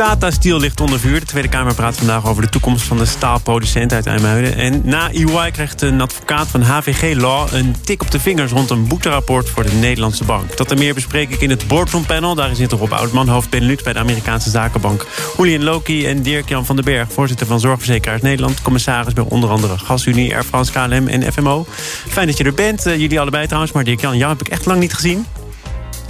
Tata 0.00 0.30
Steel 0.30 0.58
ligt 0.58 0.80
onder 0.80 1.00
vuur. 1.00 1.20
De 1.20 1.26
Tweede 1.26 1.48
Kamer 1.48 1.74
praat 1.74 1.96
vandaag 1.96 2.26
over 2.26 2.42
de 2.42 2.48
toekomst 2.48 2.86
van 2.86 2.98
de 2.98 3.04
staalproducent 3.04 3.92
uit 3.92 4.06
IJmuiden. 4.06 4.56
En 4.56 4.80
na 4.84 5.10
EY 5.12 5.50
krijgt 5.50 5.82
een 5.82 6.00
advocaat 6.00 6.48
van 6.48 6.62
HVG 6.62 7.16
Law 7.16 7.52
een 7.52 7.74
tik 7.84 8.02
op 8.02 8.10
de 8.10 8.20
vingers 8.20 8.52
rond 8.52 8.70
een 8.70 8.88
boeterapport 8.88 9.48
voor 9.48 9.62
de 9.62 9.72
Nederlandse 9.72 10.24
bank. 10.24 10.56
Dat 10.56 10.70
en 10.70 10.78
meer 10.78 10.94
bespreek 10.94 11.30
ik 11.30 11.40
in 11.40 11.50
het 11.50 11.66
Boardroom 11.68 12.06
Panel. 12.06 12.34
Daarin 12.34 12.56
zit 12.56 12.72
Rob 12.72 12.92
Oudman, 12.92 13.28
hoofd 13.28 13.50
Benelux 13.50 13.82
bij 13.82 13.92
de 13.92 13.98
Amerikaanse 13.98 14.50
zakenbank. 14.50 15.06
Julian 15.36 15.62
Loki 15.62 16.06
en 16.06 16.22
Dirk-Jan 16.22 16.66
van 16.66 16.76
den 16.76 16.84
Berg, 16.84 17.12
voorzitter 17.12 17.46
van 17.46 17.60
Zorgverzekeraars 17.60 18.22
Nederland. 18.22 18.62
Commissaris 18.62 19.12
bij 19.12 19.24
onder 19.28 19.50
andere 19.50 19.78
GasUnie, 19.78 20.34
Air 20.34 20.44
France, 20.44 20.72
KLM 20.72 21.08
en 21.08 21.32
FMO. 21.32 21.66
Fijn 22.08 22.26
dat 22.26 22.36
je 22.36 22.44
er 22.44 22.54
bent. 22.54 22.86
Uh, 22.86 22.96
jullie 22.98 23.20
allebei 23.20 23.46
trouwens, 23.46 23.72
maar 23.72 23.84
Dirk-Jan, 23.84 24.16
jou 24.16 24.30
heb 24.30 24.40
ik 24.40 24.48
echt 24.48 24.66
lang 24.66 24.80
niet 24.80 24.94
gezien. 24.94 25.26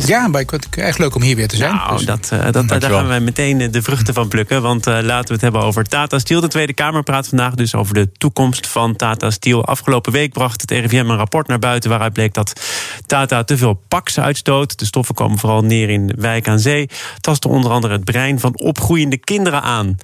Ja, 0.07 0.29
maar 0.29 0.41
ik 0.41 0.51
vind 0.51 0.65
het 0.65 0.77
echt 0.77 0.99
leuk 0.99 1.15
om 1.15 1.23
hier 1.23 1.37
weer 1.37 1.49
te 1.49 1.57
zijn. 1.57 1.75
Nou, 1.75 1.97
dus, 1.97 2.07
dat, 2.07 2.31
uh, 2.33 2.51
dat, 2.51 2.69
daar 2.69 2.83
gaan 2.83 3.09
we 3.09 3.19
meteen 3.19 3.71
de 3.71 3.83
vruchten 3.83 4.15
van 4.15 4.29
plukken. 4.29 4.63
Want 4.63 4.87
uh, 4.87 4.99
laten 5.03 5.27
we 5.27 5.33
het 5.33 5.41
hebben 5.41 5.63
over 5.63 5.85
Tata 5.85 6.19
Steel. 6.19 6.41
De 6.41 6.49
Tweede 6.49 6.73
Kamer 6.73 7.03
praat 7.03 7.29
vandaag 7.29 7.55
dus 7.55 7.75
over 7.75 7.95
de 7.95 8.13
toekomst 8.13 8.67
van 8.67 8.97
Tata 8.97 9.31
Steel. 9.31 9.65
Afgelopen 9.65 10.13
week 10.13 10.33
bracht 10.33 10.61
het 10.61 10.71
RIVM 10.71 11.11
een 11.11 11.17
rapport 11.17 11.47
naar 11.47 11.59
buiten... 11.59 11.91
waaruit 11.91 12.13
bleek 12.13 12.35
dat 12.35 12.61
Tata 13.07 13.45
te 13.45 13.57
veel 13.57 13.83
pax 13.89 14.19
uitstoot. 14.21 14.79
De 14.79 14.85
stoffen 14.85 15.15
komen 15.15 15.39
vooral 15.39 15.63
neer 15.63 15.91
in 15.91 16.13
Wijk 16.17 16.49
aan 16.49 16.59
Zee. 16.59 16.89
Tasten 17.21 17.51
onder 17.51 17.71
andere 17.71 17.93
het 17.93 18.05
brein 18.05 18.41
van 18.41 18.59
opgroeiende 18.59 19.19
kinderen 19.19 19.63
aan. 19.63 19.97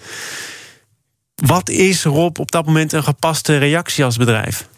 Wat 1.34 1.68
is, 1.68 2.04
Rob, 2.04 2.38
op 2.38 2.50
dat 2.50 2.66
moment 2.66 2.92
een 2.92 3.04
gepaste 3.04 3.56
reactie 3.56 4.04
als 4.04 4.16
bedrijf? 4.16 4.68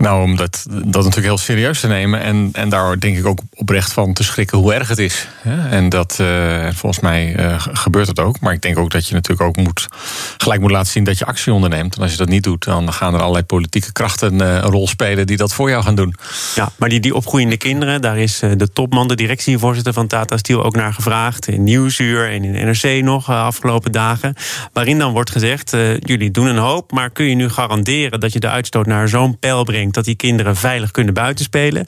Nou, 0.00 0.22
om 0.22 0.36
dat, 0.36 0.66
dat 0.68 0.82
natuurlijk 0.82 1.26
heel 1.26 1.38
serieus 1.38 1.80
te 1.80 1.86
nemen. 1.86 2.20
En, 2.20 2.48
en 2.52 2.68
daar 2.68 3.00
denk 3.00 3.16
ik 3.16 3.26
ook 3.26 3.38
oprecht 3.54 3.92
van 3.92 4.12
te 4.12 4.24
schrikken 4.24 4.58
hoe 4.58 4.74
erg 4.74 4.88
het 4.88 4.98
is. 4.98 5.28
En 5.70 5.88
dat 5.88 6.18
uh, 6.20 6.68
volgens 6.72 7.00
mij 7.00 7.36
uh, 7.36 7.54
gebeurt 7.58 8.06
het 8.06 8.20
ook. 8.20 8.40
Maar 8.40 8.52
ik 8.52 8.62
denk 8.62 8.78
ook 8.78 8.90
dat 8.90 9.08
je 9.08 9.14
natuurlijk 9.14 9.48
ook 9.48 9.56
moet, 9.56 9.88
gelijk 10.36 10.60
moet 10.60 10.70
laten 10.70 10.92
zien 10.92 11.04
dat 11.04 11.18
je 11.18 11.24
actie 11.24 11.52
onderneemt. 11.52 11.96
En 11.96 12.02
als 12.02 12.10
je 12.10 12.16
dat 12.16 12.28
niet 12.28 12.42
doet, 12.42 12.64
dan 12.64 12.92
gaan 12.92 13.14
er 13.14 13.20
allerlei 13.20 13.44
politieke 13.44 13.92
krachten 13.92 14.34
uh, 14.34 14.54
een 14.54 14.62
rol 14.62 14.88
spelen 14.88 15.26
die 15.26 15.36
dat 15.36 15.54
voor 15.54 15.70
jou 15.70 15.82
gaan 15.82 15.94
doen. 15.94 16.14
Ja, 16.54 16.72
maar 16.76 16.88
die, 16.88 17.00
die 17.00 17.14
opgroeiende 17.14 17.56
kinderen, 17.56 18.00
daar 18.00 18.18
is 18.18 18.38
de 18.38 18.72
topman, 18.72 19.08
de 19.08 19.14
directievoorzitter 19.14 19.92
van 19.92 20.06
Tata 20.06 20.36
Steel 20.36 20.64
ook 20.64 20.76
naar 20.76 20.92
gevraagd. 20.92 21.48
In 21.48 21.64
Nieuwsuur 21.64 22.30
en 22.30 22.44
in 22.44 22.66
NRC 22.66 23.02
nog 23.02 23.30
afgelopen 23.30 23.92
dagen. 23.92 24.34
Waarin 24.72 24.98
dan 24.98 25.12
wordt 25.12 25.30
gezegd: 25.30 25.70
jullie 25.98 26.30
doen 26.30 26.46
een 26.46 26.56
hoop, 26.56 26.92
maar 26.92 27.10
kun 27.10 27.24
je 27.24 27.34
nu 27.34 27.48
garanderen 27.48 28.20
dat 28.20 28.32
je 28.32 28.40
de 28.40 28.48
uitstoot 28.48 28.86
naar 28.86 29.08
zo'n 29.08 29.38
pijl 29.38 29.64
brengt? 29.64 29.88
Dat 29.94 30.04
die 30.04 30.14
kinderen 30.14 30.56
veilig 30.56 30.90
kunnen 30.90 31.14
buitenspelen. 31.14 31.86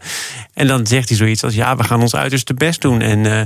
En 0.55 0.67
dan 0.67 0.87
zegt 0.87 1.09
hij 1.09 1.17
zoiets 1.19 1.45
als: 1.45 1.55
ja, 1.55 1.77
we 1.77 1.85
gaan 1.85 2.01
ons 2.01 2.15
uiterste 2.15 2.55
best 2.55 2.81
doen 2.81 3.01
en 3.01 3.25
uh, 3.25 3.41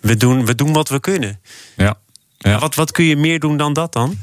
we, 0.00 0.16
doen, 0.16 0.46
we 0.46 0.54
doen 0.54 0.72
wat 0.72 0.88
we 0.88 1.00
kunnen. 1.00 1.40
Ja. 1.76 1.94
ja. 2.38 2.58
Wat, 2.58 2.74
wat 2.74 2.90
kun 2.90 3.04
je 3.04 3.16
meer 3.16 3.40
doen 3.40 3.56
dan 3.56 3.72
dat 3.72 3.92
dan? 3.92 4.18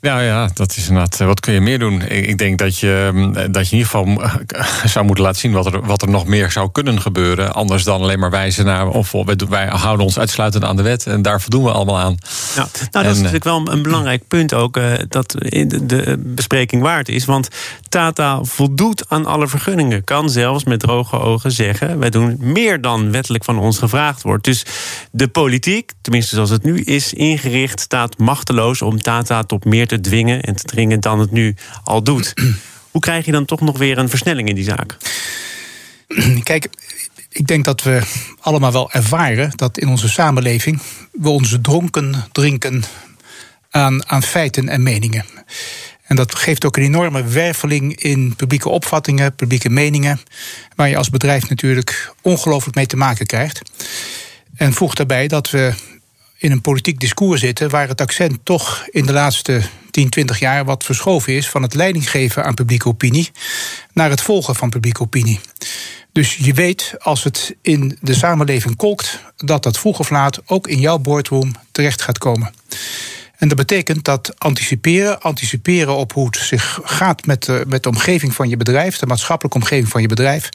Ja, 0.00 0.20
ja, 0.20 0.50
dat 0.54 0.76
is 0.76 0.88
inderdaad. 0.88 1.16
Wat 1.18 1.40
kun 1.40 1.52
je 1.52 1.60
meer 1.60 1.78
doen? 1.78 2.02
Ik 2.02 2.38
denk 2.38 2.58
dat 2.58 2.78
je, 2.78 3.10
mm, 3.12 3.32
dat 3.32 3.68
je 3.68 3.76
in 3.76 3.78
ieder 3.78 3.86
geval 3.86 4.06
zou 4.94 5.04
moeten 5.04 5.24
laten 5.24 5.40
zien 5.40 5.52
wat 5.52 5.66
er, 5.66 5.86
wat 5.86 6.02
er 6.02 6.08
nog 6.08 6.26
meer 6.26 6.50
zou 6.50 6.70
kunnen 6.72 7.00
gebeuren. 7.00 7.54
Anders 7.54 7.84
dan 7.84 8.00
alleen 8.00 8.18
maar 8.18 8.30
wijzen 8.30 8.64
naar. 8.64 8.88
of 8.88 9.12
wij 9.48 9.66
houden 9.66 10.06
ons 10.06 10.18
uitsluitend 10.18 10.64
aan 10.64 10.76
de 10.76 10.82
wet 10.82 11.06
en 11.06 11.22
daar 11.22 11.40
voldoen 11.40 11.64
we 11.64 11.70
allemaal 11.70 11.98
aan. 11.98 12.16
Ja, 12.54 12.66
nou, 12.90 13.04
dat 13.04 13.14
is 13.14 13.16
natuurlijk 13.16 13.44
wel 13.44 13.68
een 13.70 13.82
belangrijk 13.82 14.28
punt 14.28 14.54
ook. 14.54 14.78
Dat 15.08 15.34
in 15.44 15.68
de, 15.68 15.86
de 15.86 16.14
bespreking 16.18 16.82
waard 16.82 17.08
is. 17.08 17.24
Want 17.24 17.48
Tata 17.88 18.44
voldoet 18.44 19.08
aan 19.08 19.26
alle 19.26 19.48
vergunningen. 19.48 20.04
Kan 20.04 20.30
zelfs 20.30 20.64
met 20.64 20.80
droge 20.80 21.20
ogen 21.20 21.52
zeggen: 21.52 21.98
wij 21.98 22.10
doen 22.10 22.36
meer 22.40 22.80
dan 22.80 23.10
wettelijk 23.10 23.44
van 23.44 23.58
ons 23.58 23.78
gevraagd 23.78 24.22
wordt. 24.22 24.44
Dus 24.44 24.64
de 25.10 25.28
politiek, 25.28 25.92
tenminste 26.00 26.34
zoals 26.34 26.50
het 26.50 26.62
nu 26.62 26.80
is 26.80 27.12
ingericht, 27.12 27.80
staat 27.80 28.18
machteloos 28.18 28.82
om 28.82 29.02
Tata 29.02 29.42
tot 29.42 29.64
meer 29.64 29.86
te 29.86 29.95
dwingen 30.00 30.42
en 30.42 30.56
te 30.56 30.62
dringen 30.62 31.00
dan 31.00 31.20
het 31.20 31.30
nu 31.30 31.54
al 31.84 32.02
doet. 32.02 32.32
Hoe 32.90 33.00
krijg 33.00 33.24
je 33.24 33.32
dan 33.32 33.44
toch 33.44 33.60
nog 33.60 33.78
weer 33.78 33.98
een 33.98 34.08
versnelling 34.08 34.48
in 34.48 34.54
die 34.54 34.64
zaak? 34.64 34.96
Kijk, 36.42 36.68
ik 37.28 37.46
denk 37.46 37.64
dat 37.64 37.82
we 37.82 38.02
allemaal 38.40 38.72
wel 38.72 38.92
ervaren 38.92 39.52
dat 39.56 39.78
in 39.78 39.88
onze 39.88 40.08
samenleving 40.08 40.80
we 41.12 41.28
onze 41.28 41.60
dronken 41.60 42.14
drinken 42.32 42.82
aan, 43.70 44.08
aan 44.08 44.22
feiten 44.22 44.68
en 44.68 44.82
meningen. 44.82 45.24
En 46.02 46.16
dat 46.16 46.34
geeft 46.34 46.64
ook 46.64 46.76
een 46.76 46.82
enorme 46.82 47.24
werveling 47.24 48.00
in 48.00 48.36
publieke 48.36 48.68
opvattingen, 48.68 49.34
publieke 49.34 49.70
meningen, 49.70 50.20
waar 50.74 50.88
je 50.88 50.96
als 50.96 51.10
bedrijf 51.10 51.48
natuurlijk 51.48 52.14
ongelooflijk 52.22 52.76
mee 52.76 52.86
te 52.86 52.96
maken 52.96 53.26
krijgt. 53.26 53.60
En 54.56 54.72
voeg 54.72 54.94
daarbij 54.94 55.28
dat 55.28 55.50
we 55.50 55.74
in 56.38 56.52
een 56.52 56.60
politiek 56.60 57.00
discours 57.00 57.40
zitten 57.40 57.70
waar 57.70 57.88
het 57.88 58.00
accent 58.00 58.38
toch 58.42 58.86
in 58.90 59.06
de 59.06 59.12
laatste 59.12 59.62
10, 59.96 60.08
20 60.08 60.38
jaar 60.38 60.64
wat 60.64 60.84
verschoven 60.84 61.32
is 61.32 61.48
van 61.48 61.62
het 61.62 61.74
leidinggeven 61.74 62.44
aan 62.44 62.54
publieke 62.54 62.88
opinie 62.88 63.30
naar 63.92 64.10
het 64.10 64.20
volgen 64.20 64.54
van 64.54 64.70
publieke 64.70 65.00
opinie. 65.00 65.40
Dus 66.12 66.36
je 66.36 66.52
weet, 66.54 66.94
als 66.98 67.24
het 67.24 67.56
in 67.62 67.98
de 68.00 68.14
samenleving 68.14 68.76
kolkt, 68.76 69.20
dat 69.36 69.62
dat 69.62 69.78
vroeg 69.78 69.98
of 69.98 70.10
laat 70.10 70.40
ook 70.46 70.68
in 70.68 70.80
jouw 70.80 70.98
boardroom 70.98 71.52
terecht 71.72 72.02
gaat 72.02 72.18
komen. 72.18 72.54
En 73.36 73.48
dat 73.48 73.56
betekent 73.56 74.04
dat 74.04 74.34
anticiperen, 74.38 75.20
anticiperen 75.20 75.96
op 75.96 76.12
hoe 76.12 76.26
het 76.26 76.36
zich 76.36 76.80
gaat 76.82 77.26
met 77.26 77.44
de, 77.44 77.64
met 77.66 77.82
de 77.82 77.88
omgeving 77.88 78.34
van 78.34 78.48
je 78.48 78.56
bedrijf, 78.56 78.98
de 78.98 79.06
maatschappelijke 79.06 79.58
omgeving 79.58 79.88
van 79.88 80.00
je 80.00 80.08
bedrijf, 80.08 80.48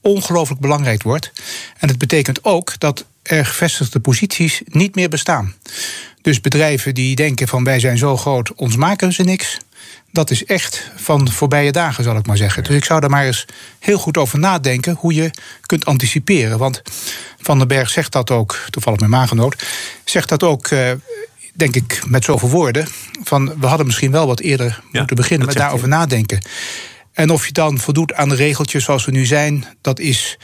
ongelooflijk 0.00 0.60
belangrijk 0.60 1.02
wordt. 1.02 1.32
En 1.78 1.88
het 1.88 1.98
betekent 1.98 2.44
ook 2.44 2.78
dat 2.78 3.04
gevestigde 3.28 4.00
posities 4.00 4.62
niet 4.64 4.94
meer 4.94 5.08
bestaan. 5.08 5.54
Dus 6.22 6.40
bedrijven 6.40 6.94
die 6.94 7.16
denken 7.16 7.48
van 7.48 7.64
wij 7.64 7.80
zijn 7.80 7.98
zo 7.98 8.16
groot, 8.16 8.52
ons 8.54 8.76
maken 8.76 9.12
ze 9.12 9.22
niks. 9.22 9.56
Dat 10.12 10.30
is 10.30 10.44
echt 10.44 10.90
van 10.96 11.30
voorbije 11.30 11.72
dagen, 11.72 12.04
zal 12.04 12.16
ik 12.16 12.26
maar 12.26 12.36
zeggen. 12.36 12.64
Dus 12.64 12.76
ik 12.76 12.84
zou 12.84 13.00
daar 13.00 13.10
maar 13.10 13.24
eens 13.24 13.44
heel 13.78 13.98
goed 13.98 14.16
over 14.16 14.38
nadenken 14.38 14.96
hoe 14.98 15.14
je 15.14 15.30
kunt 15.66 15.84
anticiperen. 15.84 16.58
Want 16.58 16.82
Van 17.38 17.58
den 17.58 17.68
Berg 17.68 17.90
zegt 17.90 18.12
dat 18.12 18.30
ook, 18.30 18.66
toevallig 18.70 18.98
mijn 18.98 19.10
maagenoot, 19.10 19.66
zegt 20.04 20.28
dat 20.28 20.42
ook, 20.42 20.68
eh, 20.68 20.90
denk 21.54 21.74
ik, 21.74 22.02
met 22.06 22.24
zoveel 22.24 22.48
woorden. 22.48 22.88
Van 23.22 23.54
we 23.60 23.66
hadden 23.66 23.86
misschien 23.86 24.10
wel 24.10 24.26
wat 24.26 24.40
eerder 24.40 24.82
moeten 24.92 25.16
beginnen 25.16 25.46
met 25.46 25.56
daarover 25.56 25.88
nadenken. 25.88 26.42
En 27.12 27.30
of 27.30 27.46
je 27.46 27.52
dan 27.52 27.78
voldoet 27.78 28.14
aan 28.14 28.28
de 28.28 28.34
regeltjes 28.34 28.84
zoals 28.84 29.04
we 29.04 29.10
nu 29.10 29.26
zijn, 29.26 29.64
dat 29.80 29.98
is 29.98 30.38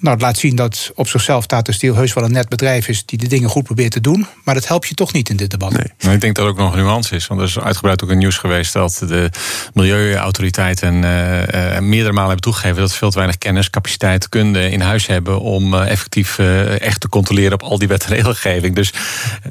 nou, 0.00 0.14
het 0.14 0.24
laat 0.24 0.38
zien 0.38 0.56
dat 0.56 0.90
op 0.94 1.08
zichzelf 1.08 1.46
Tata 1.46 1.72
Steel 1.72 1.94
heus 1.94 2.12
wel 2.12 2.24
een 2.24 2.32
net 2.32 2.48
bedrijf 2.48 2.88
is 2.88 3.04
die 3.04 3.18
de 3.18 3.28
dingen 3.28 3.48
goed 3.48 3.64
probeert 3.64 3.92
te 3.92 4.00
doen. 4.00 4.26
Maar 4.44 4.54
dat 4.54 4.68
helpt 4.68 4.88
je 4.88 4.94
toch 4.94 5.12
niet 5.12 5.28
in 5.28 5.36
dit 5.36 5.50
debat. 5.50 5.72
Nee, 5.72 5.92
maar 6.02 6.14
ik 6.14 6.20
denk 6.20 6.34
dat 6.34 6.44
er 6.44 6.50
ook 6.50 6.56
nog 6.56 6.72
een 6.72 6.78
nuance 6.78 7.14
is. 7.14 7.26
Want 7.26 7.40
er 7.40 7.46
is 7.46 7.58
uitgebreid 7.58 8.04
ook 8.04 8.10
in 8.10 8.18
nieuws 8.18 8.36
geweest 8.36 8.72
dat 8.72 9.02
de 9.06 9.30
milieuautoriteiten 9.74 10.94
uh, 10.94 11.38
uh, 11.38 11.78
meerdere 11.78 12.12
malen 12.12 12.30
hebben 12.30 12.40
toegegeven 12.40 12.76
dat 12.80 12.90
ze 12.90 12.96
veel 12.96 13.10
te 13.10 13.16
weinig 13.16 13.38
kennis, 13.38 13.70
capaciteit, 13.70 14.28
kunde 14.28 14.70
in 14.70 14.80
huis 14.80 15.06
hebben 15.06 15.40
om 15.40 15.74
uh, 15.74 15.90
effectief 15.90 16.38
echt 16.38 17.00
te 17.00 17.08
controleren 17.08 17.52
op 17.52 17.62
al 17.62 17.78
die 17.78 17.88
wet 17.88 18.04
en 18.04 18.10
regelgeving. 18.10 18.74
Dus 18.74 18.92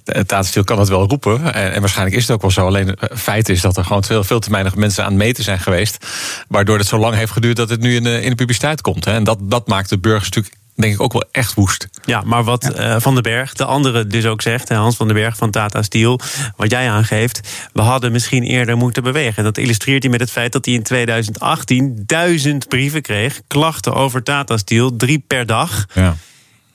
Tata 0.04 0.44
Steel 0.44 0.64
kan 0.64 0.80
het 0.80 0.90
wel 0.90 1.08
roepen. 1.08 1.54
En, 1.54 1.74
en, 1.74 1.80
waarschijnlijk 1.80 2.18
is 2.18 2.22
het 2.22 2.32
ook 2.32 2.42
wel 2.42 2.52
zo. 2.52 2.66
Alleen 2.66 2.88
het 2.88 3.12
feit 3.16 3.50
is 3.50 3.62
dat 3.62 3.78
er 3.78 3.86
gewoon 3.86 4.04
veel, 4.04 4.24
veel 4.24 4.40
te 4.40 4.50
weinig 4.50 4.76
mensen 4.76 5.04
aan 5.04 5.10
het 5.10 5.18
meten 5.18 5.44
zijn 5.44 5.60
geweest. 5.60 6.06
Waardoor 6.48 6.78
het 6.78 6.88
zo 6.88 6.98
lang 6.98 7.16
heeft 7.16 7.32
geduurd 7.32 7.56
dat 7.56 7.70
het 7.70 7.80
nu 7.80 7.96
in 7.96 8.04
de, 8.04 8.22
in 8.22 8.30
de 8.30 8.36
publiciteit 8.36 8.82
komt. 8.82 9.06
Hè. 9.06 9.12
En 9.12 9.24
dat, 9.24 9.38
dat 9.42 9.68
maakt 9.68 9.90
de 9.90 10.00
burgers 10.00 10.30
denk 10.78 10.94
ik 10.94 11.02
ook 11.02 11.14
wel 11.14 11.26
echt 11.32 11.54
woest. 11.54 11.88
Ja, 12.06 12.22
maar 12.26 12.44
wat 12.44 12.74
eh, 12.74 12.96
Van 13.00 13.14
den 13.14 13.24
Berg, 13.24 13.54
de 13.54 13.66
andere 13.66 14.08
dus 14.08 14.26
ook 14.26 14.42
zegt, 14.42 14.70
Hans 14.70 14.96
van 14.96 15.08
den 15.08 15.16
Berg 15.16 15.38
van 15.38 15.52
Tata 15.52 15.82
Steel, 15.82 16.20
wat 16.56 16.72
jij 16.72 16.90
aangeeft, 16.90 17.70
we 17.74 17.82
hadden 17.82 18.12
misschien 18.12 18.44
eerder 18.44 18.78
moeten 18.78 19.04
bewegen. 19.04 19.38
En 19.38 19.44
dat 19.44 19.58
illustreert 19.58 20.04
hij 20.04 20.12
met 20.12 20.20
het 20.20 20.32
feit 20.32 20.52
dat 20.52 20.66
hij 20.66 20.74
in 20.74 20.84
2018 20.84 22.04
duizend 22.06 22.68
brieven 22.68 23.02
kreeg, 23.02 23.42
klachten 23.48 23.94
over 23.94 24.24
Tata 24.24 24.58
Steel, 24.58 24.96
drie 24.96 25.24
per 25.28 25.46
dag. 25.46 25.86
Ja. 25.94 26.16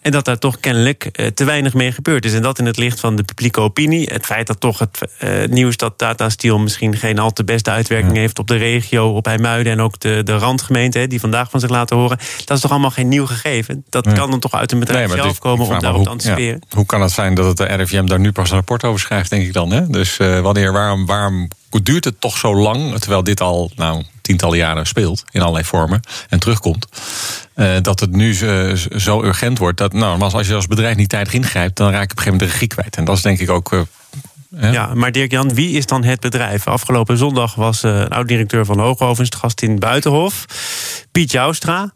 En 0.02 0.10
dat 0.10 0.25
daar 0.25 0.38
toch 0.38 0.60
kennelijk 0.60 1.08
uh, 1.12 1.26
te 1.26 1.44
weinig 1.44 1.75
mee 1.75 1.93
gebeurd 1.93 2.25
is. 2.25 2.34
En 2.34 2.43
dat 2.43 2.58
in 2.58 2.66
het 2.66 2.76
licht 2.76 3.00
van 3.00 3.16
de 3.16 3.22
publieke 3.22 3.60
opinie. 3.60 4.08
Het 4.12 4.26
feit 4.26 4.46
dat 4.46 4.60
toch 4.60 4.78
het 4.78 4.99
uh, 5.25 5.46
nieuws 5.46 5.76
dat 5.76 5.99
Tata 5.99 6.28
Steel 6.28 6.58
misschien 6.58 6.96
geen 6.96 7.19
al 7.19 7.32
te 7.32 7.44
beste 7.44 7.70
uitwerking 7.70 8.16
heeft 8.16 8.38
op 8.38 8.46
de 8.46 8.56
regio, 8.56 9.08
op 9.08 9.26
IJmuiden 9.26 9.72
en 9.72 9.81
ook 9.81 10.00
de, 10.00 10.20
de 10.25 10.37
randgemeente, 10.37 11.06
die 11.06 11.20
vandaag 11.20 11.50
van 11.50 11.60
zich 11.60 11.70
laten 11.70 11.96
horen. 11.96 12.19
Dat 12.44 12.56
is 12.56 12.62
toch 12.62 12.70
allemaal 12.70 12.90
geen 12.90 13.08
nieuw 13.08 13.26
gegeven? 13.26 13.84
Dat 13.88 14.12
kan 14.12 14.31
dan 14.31 14.40
toch 14.40 14.54
uit 14.54 14.72
een 14.72 14.78
bedrijf 14.78 15.08
nee, 15.08 15.22
zelf 15.22 15.38
komen 15.38 15.66
om 15.66 15.81
daarop 15.81 16.02
te 16.02 16.10
anticiperen? 16.10 16.62
Ja, 16.69 16.76
hoe 16.76 16.87
kan 16.87 17.00
het 17.00 17.12
zijn 17.12 17.34
dat 17.34 17.46
het 17.46 17.56
de 17.56 17.64
RIVM 17.64 18.06
daar 18.06 18.20
nu 18.20 18.32
pas 18.32 18.50
een 18.50 18.56
rapport 18.56 18.84
over 18.84 19.00
schrijft, 19.00 19.31
denk 19.31 19.43
ik 19.43 19.52
dan? 19.52 19.70
Hè? 19.70 19.87
Dus 19.87 20.19
uh, 20.19 20.40
wanneer, 20.40 20.72
waarom, 20.72 21.06
waarom 21.06 21.49
duurt 21.82 22.04
het 22.04 22.20
toch 22.20 22.37
zo 22.37 22.54
lang? 22.54 22.99
Terwijl 22.99 23.25
dit 23.25 23.40
al, 23.40 23.70
nou, 23.76 24.04
tientallen 24.23 24.59
jaren 24.59 24.87
speelt 24.87 25.25
in 25.31 25.41
allerlei 25.41 25.65
vormen 25.65 26.01
en 26.29 26.39
terugkomt. 26.39 26.87
Uh, 27.57 27.71
dat 27.83 28.01
het 28.01 28.11
nu 28.11 28.35
zo 28.97 29.23
urgent 29.23 29.59
wordt. 29.59 29.79
Dat, 29.79 29.93
nou, 29.93 30.21
als 30.21 30.47
je 30.47 30.55
als 30.55 30.67
bedrijf 30.67 30.97
niet 30.97 31.09
tijdig 31.09 31.33
ingrijpt, 31.33 31.77
dan 31.77 31.91
raak 31.91 32.11
je 32.11 32.11
op 32.11 32.11
een 32.11 32.23
gegeven 32.23 32.33
moment 32.33 32.51
de 32.51 32.55
regie 32.55 32.69
kwijt. 32.69 32.97
En 32.97 33.05
dat 33.05 33.17
is 33.17 33.23
denk 33.23 33.39
ik 33.39 33.51
ook. 33.51 33.73
Uh, 33.73 34.73
ja. 34.73 34.95
maar 34.95 35.13
Dirk-Jan, 35.13 35.55
wie 35.55 35.77
is 35.77 35.87
dan 35.87 36.05
het 36.05 36.21
bedrijf? 36.21 36.67
Afgelopen 36.67 37.19
zondag 37.19 37.55
was 37.55 37.83
een 37.83 38.09
oud-directeur 38.09 38.65
van 38.65 38.79
Hoogovens 38.79 39.31
de 39.31 39.37
gast 39.37 39.63
in 39.63 39.79
Buitenhof, 39.79 40.45
Piet 41.13 41.31
Joustra. 41.31 41.93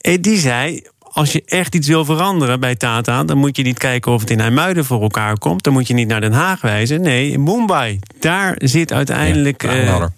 En 0.00 0.20
die 0.20 0.38
zei: 0.38 0.82
als 1.14 1.32
je 1.32 1.42
echt 1.46 1.74
iets 1.74 1.88
wil 1.88 2.04
veranderen 2.04 2.60
bij 2.60 2.74
Tata, 2.74 3.24
dan 3.24 3.38
moet 3.38 3.56
je 3.56 3.62
niet 3.62 3.78
kijken 3.78 4.12
of 4.12 4.20
het 4.20 4.30
in 4.30 4.40
IJmuiden 4.40 4.84
voor 4.84 5.02
elkaar 5.02 5.38
komt. 5.38 5.62
Dan 5.62 5.72
moet 5.72 5.86
je 5.86 5.94
niet 5.94 6.08
naar 6.08 6.20
Den 6.20 6.32
Haag 6.32 6.60
wijzen. 6.60 7.00
Nee, 7.00 7.30
in 7.30 7.42
Mumbai. 7.42 7.98
Daar 8.20 8.54
zit 8.58 8.92
uiteindelijk. 8.92 9.62
Ja, 9.62 10.12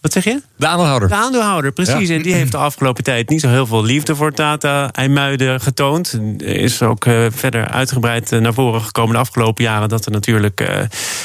wat 0.00 0.12
zeg 0.12 0.24
je? 0.24 0.42
De 0.56 0.66
aandeelhouder. 0.66 1.08
De 1.08 1.14
aandeelhouder, 1.14 1.72
precies. 1.72 2.08
En 2.08 2.22
die 2.22 2.34
heeft 2.34 2.52
de 2.52 2.56
afgelopen 2.56 3.04
tijd 3.04 3.28
niet 3.28 3.40
zo 3.40 3.48
heel 3.48 3.66
veel 3.66 3.84
liefde 3.84 4.16
voor 4.16 4.32
Tata 4.32 4.92
IJmuiden 4.92 5.60
getoond. 5.60 6.18
Is 6.38 6.82
ook 6.82 7.04
uh, 7.04 7.26
verder 7.30 7.68
uitgebreid 7.68 8.30
naar 8.30 8.54
voren 8.54 8.82
gekomen 8.82 9.12
de 9.12 9.20
afgelopen 9.20 9.64
jaren... 9.64 9.88
dat 9.88 10.06
er 10.06 10.12
natuurlijk 10.12 10.60
uh, 10.60 10.80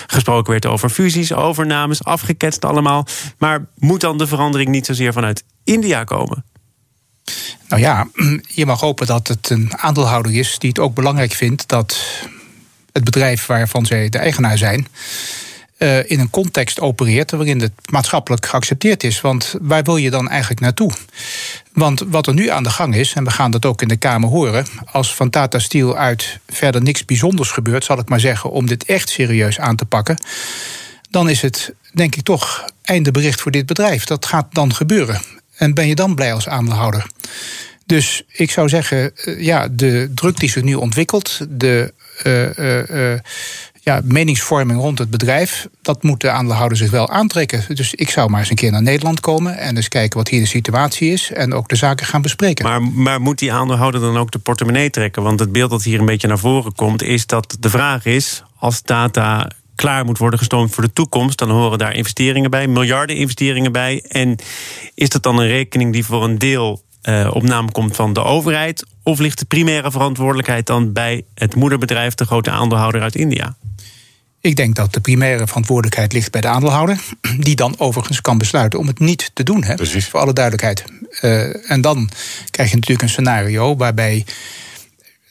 gesproken 0.07 0.51
werd 0.51 0.65
over 0.65 0.89
fusies, 0.89 1.33
overnames, 1.33 2.03
afgeketst 2.03 2.65
allemaal. 2.65 3.07
Maar 3.37 3.65
moet 3.77 4.01
dan 4.01 4.17
de 4.17 4.27
verandering 4.27 4.69
niet 4.69 4.85
zozeer 4.85 5.13
vanuit 5.13 5.43
India 5.63 6.03
komen? 6.03 6.43
Nou 7.67 7.81
ja, 7.81 8.07
je 8.59 8.65
mag 8.65 8.79
hopen 8.79 9.07
dat 9.07 9.27
het 9.27 9.49
een 9.49 9.77
aandeelhouder 9.77 10.35
is 10.35 10.59
die 10.59 10.69
het 10.69 10.79
ook 10.79 10.93
belangrijk 10.93 11.31
vindt 11.31 11.67
dat 11.67 11.97
het 12.91 13.03
bedrijf 13.03 13.45
waarvan 13.45 13.85
zij 13.85 14.09
de 14.09 14.17
eigenaar 14.17 14.57
zijn. 14.57 14.87
Uh, 15.83 16.09
in 16.09 16.19
een 16.19 16.29
context 16.29 16.79
opereert 16.79 17.31
waarin 17.31 17.61
het 17.61 17.71
maatschappelijk 17.89 18.45
geaccepteerd 18.45 19.03
is. 19.03 19.21
Want 19.21 19.55
waar 19.61 19.83
wil 19.83 19.97
je 19.97 20.09
dan 20.09 20.29
eigenlijk 20.29 20.61
naartoe? 20.61 20.91
Want 21.73 22.03
wat 22.07 22.27
er 22.27 22.33
nu 22.33 22.49
aan 22.49 22.63
de 22.63 22.69
gang 22.69 22.95
is, 22.95 23.13
en 23.13 23.23
we 23.23 23.31
gaan 23.31 23.51
dat 23.51 23.65
ook 23.65 23.81
in 23.81 23.87
de 23.87 23.97
Kamer 23.97 24.29
horen, 24.29 24.65
als 24.85 25.15
van 25.15 25.29
Tata 25.29 25.59
Steel 25.59 25.97
uit 25.97 26.39
verder 26.47 26.81
niks 26.81 27.05
bijzonders 27.05 27.51
gebeurt, 27.51 27.83
zal 27.83 27.99
ik 27.99 28.09
maar 28.09 28.19
zeggen, 28.19 28.51
om 28.51 28.67
dit 28.67 28.85
echt 28.85 29.09
serieus 29.09 29.59
aan 29.59 29.75
te 29.75 29.85
pakken, 29.85 30.17
dan 31.09 31.29
is 31.29 31.41
het 31.41 31.73
denk 31.93 32.15
ik 32.15 32.23
toch 32.23 32.65
einde 32.83 33.11
bericht 33.11 33.41
voor 33.41 33.51
dit 33.51 33.65
bedrijf. 33.65 34.05
Dat 34.05 34.25
gaat 34.25 34.47
dan 34.51 34.73
gebeuren. 34.73 35.21
En 35.57 35.73
ben 35.73 35.87
je 35.87 35.95
dan 35.95 36.15
blij 36.15 36.33
als 36.33 36.47
aandeelhouder? 36.47 37.05
Dus 37.85 38.23
ik 38.27 38.51
zou 38.51 38.69
zeggen, 38.69 39.15
eh, 39.15 39.41
ja, 39.41 39.67
de 39.71 40.11
druk 40.15 40.39
die 40.39 40.49
zich 40.49 40.63
nu 40.63 40.73
ontwikkelt, 40.73 41.39
de 41.49 41.93
uh, 42.23 43.19
ja, 43.83 44.01
meningsvorming 44.03 44.79
rond 44.79 44.99
het 44.99 45.09
bedrijf, 45.09 45.67
dat 45.81 46.03
moet 46.03 46.21
de 46.21 46.29
aandeelhouder 46.29 46.77
zich 46.77 46.91
wel 46.91 47.09
aantrekken. 47.09 47.75
Dus 47.75 47.93
ik 47.93 48.09
zou 48.09 48.29
maar 48.29 48.39
eens 48.39 48.49
een 48.49 48.55
keer 48.55 48.71
naar 48.71 48.81
Nederland 48.81 49.19
komen 49.19 49.57
en 49.57 49.75
eens 49.75 49.87
kijken 49.87 50.17
wat 50.17 50.27
hier 50.27 50.39
de 50.39 50.47
situatie 50.47 51.11
is 51.11 51.31
en 51.31 51.53
ook 51.53 51.69
de 51.69 51.75
zaken 51.75 52.05
gaan 52.05 52.21
bespreken. 52.21 52.65
Maar, 52.65 52.81
maar 52.81 53.21
moet 53.21 53.39
die 53.39 53.53
aandeelhouder 53.53 54.01
dan 54.01 54.17
ook 54.17 54.31
de 54.31 54.39
portemonnee 54.39 54.89
trekken? 54.89 55.23
Want 55.23 55.39
het 55.39 55.51
beeld 55.51 55.69
dat 55.69 55.83
hier 55.83 55.99
een 55.99 56.05
beetje 56.05 56.27
naar 56.27 56.39
voren 56.39 56.75
komt, 56.75 57.01
is 57.01 57.25
dat 57.25 57.57
de 57.59 57.69
vraag 57.69 58.05
is: 58.05 58.43
als 58.57 58.83
data 58.83 59.47
klaar 59.75 60.05
moet 60.05 60.17
worden 60.17 60.39
gestoomd 60.39 60.73
voor 60.73 60.83
de 60.83 60.93
toekomst, 60.93 61.37
dan 61.37 61.49
horen 61.49 61.77
daar 61.77 61.95
investeringen 61.95 62.49
bij, 62.49 62.67
miljarden 62.67 63.15
investeringen 63.15 63.71
bij. 63.71 64.03
En 64.07 64.35
is 64.95 65.09
dat 65.09 65.23
dan 65.23 65.39
een 65.39 65.47
rekening 65.47 65.93
die 65.93 66.05
voor 66.05 66.23
een 66.23 66.37
deel 66.37 66.81
uh, 67.03 67.29
op 67.33 67.43
naam 67.43 67.71
komt 67.71 67.95
van 67.95 68.13
de 68.13 68.23
overheid? 68.23 68.85
Of 69.03 69.19
ligt 69.19 69.39
de 69.39 69.45
primaire 69.45 69.91
verantwoordelijkheid 69.91 70.65
dan 70.65 70.93
bij 70.93 71.23
het 71.33 71.55
moederbedrijf, 71.55 72.13
de 72.13 72.25
grote 72.25 72.51
aandeelhouder 72.51 73.01
uit 73.01 73.15
India? 73.15 73.55
Ik 74.43 74.55
denk 74.55 74.75
dat 74.75 74.93
de 74.93 74.99
primaire 74.99 75.47
verantwoordelijkheid 75.47 76.13
ligt 76.13 76.31
bij 76.31 76.41
de 76.41 76.47
aandeelhouder. 76.47 77.03
Die 77.39 77.55
dan 77.55 77.75
overigens 77.77 78.21
kan 78.21 78.37
besluiten 78.37 78.79
om 78.79 78.87
het 78.87 78.99
niet 78.99 79.31
te 79.33 79.43
doen. 79.43 79.63
Hè, 79.63 79.75
Precies. 79.75 80.07
Voor 80.07 80.19
alle 80.19 80.33
duidelijkheid. 80.33 80.83
Uh, 81.21 81.71
en 81.71 81.81
dan 81.81 82.09
krijg 82.49 82.69
je 82.69 82.75
natuurlijk 82.75 83.01
een 83.01 83.09
scenario 83.09 83.75
waarbij 83.75 84.25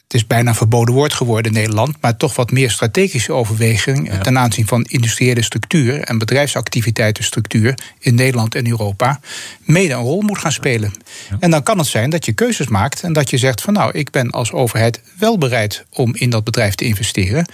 het 0.03 0.21
is 0.21 0.27
bijna 0.27 0.49
een 0.49 0.57
verboden 0.57 0.95
woord 0.95 1.13
geworden 1.13 1.53
in 1.53 1.59
Nederland, 1.59 1.97
maar 2.01 2.17
toch 2.17 2.37
wat 2.37 2.51
meer 2.51 2.71
strategische 2.71 3.33
overweging 3.33 4.13
ten 4.23 4.39
aanzien 4.39 4.67
van 4.67 4.83
industriële 4.83 5.43
structuur 5.43 6.01
en 6.01 6.19
bedrijfsactiviteitenstructuur 6.19 7.79
in 7.99 8.15
Nederland 8.15 8.55
en 8.55 8.67
Europa 8.67 9.21
mede 9.65 9.93
een 9.93 10.01
rol 10.01 10.23
moet 10.23 10.39
gaan 10.39 10.53
spelen. 10.53 10.93
En 11.41 11.51
dan 11.51 11.63
kan 11.63 11.79
het 11.79 11.87
zijn 11.87 12.11
dat 12.11 12.25
je 12.25 12.33
keuzes 12.33 12.69
maakt 12.69 13.03
en 13.03 13.13
dat 13.13 13.31
je 13.31 13.39
zegt 13.39 13.61
van 13.61 13.73
nou, 13.73 13.93
ik 13.93 14.11
ben 14.11 14.31
als 14.31 14.53
overheid 14.53 15.01
wel 15.19 15.39
bereid 15.39 15.85
om 15.91 16.15
in 16.15 16.31
dat 16.31 16.45
bedrijf 16.45 16.75
te 16.75 16.85
investeren 16.85 17.47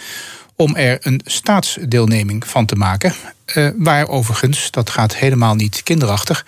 om 0.61 0.77
er 0.77 0.99
een 1.01 1.21
staatsdeelneming 1.25 2.47
van 2.47 2.67
te 2.67 2.75
maken. 2.75 3.15
Uh, 3.55 3.69
waar 3.77 4.09
overigens, 4.09 4.71
dat 4.71 4.91
gaat 4.91 5.17
helemaal 5.17 5.55
niet 5.55 5.83
kinderachtig, 5.83 6.47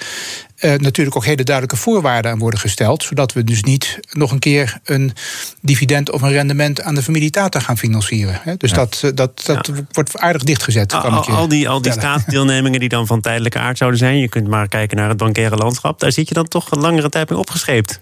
uh, 0.61 0.75
natuurlijk 0.75 1.17
ook 1.17 1.25
hele 1.25 1.45
duidelijke 1.45 1.83
voorwaarden 1.83 2.31
aan 2.31 2.39
worden 2.39 2.61
gesteld. 2.61 3.03
Zodat 3.03 3.33
we 3.33 3.45
dus 3.45 3.62
niet 3.62 3.99
nog 4.12 4.31
een 4.33 4.39
keer 4.39 4.79
een 4.85 5.12
dividend 5.61 6.11
of 6.11 6.23
een 6.23 6.33
rendement 6.33 6.83
aan 6.83 6.95
de 6.95 7.03
familie 7.03 7.31
Tata 7.31 7.61
gaan 7.61 7.79
financieren. 7.79 8.41
Hè. 8.43 8.57
Dus 8.57 8.73
dat, 8.73 9.01
eh, 9.05 9.11
dat, 9.15 9.43
dat 9.45 9.71
wordt 9.93 10.19
aardig 10.19 10.43
dichtgezet. 10.43 10.93
Al, 10.93 11.01
al, 11.01 11.27
al, 11.27 11.49
die, 11.49 11.69
al 11.69 11.83
die 11.83 11.93
staatsdeelnemingen 11.93 12.81
die 12.81 12.89
dan 12.89 13.06
van 13.06 13.21
tijdelijke 13.21 13.59
aard 13.59 13.79
zouden 13.79 13.99
zijn. 13.99 14.19
Je 14.19 14.29
kunt 14.29 14.49
maar 14.49 14.69
kijken 14.69 14.97
naar 14.97 15.09
het 15.09 15.19
bankaire 15.19 15.56
landschap. 15.56 16.01
Daar 16.01 16.13
zit 16.13 16.29
je 16.29 16.35
dan 16.35 16.49
toch 16.49 16.71
een 16.71 16.81
langere 16.81 17.09
tijd 17.09 17.31
mee 17.31 17.39
opgescheept. 17.39 18.01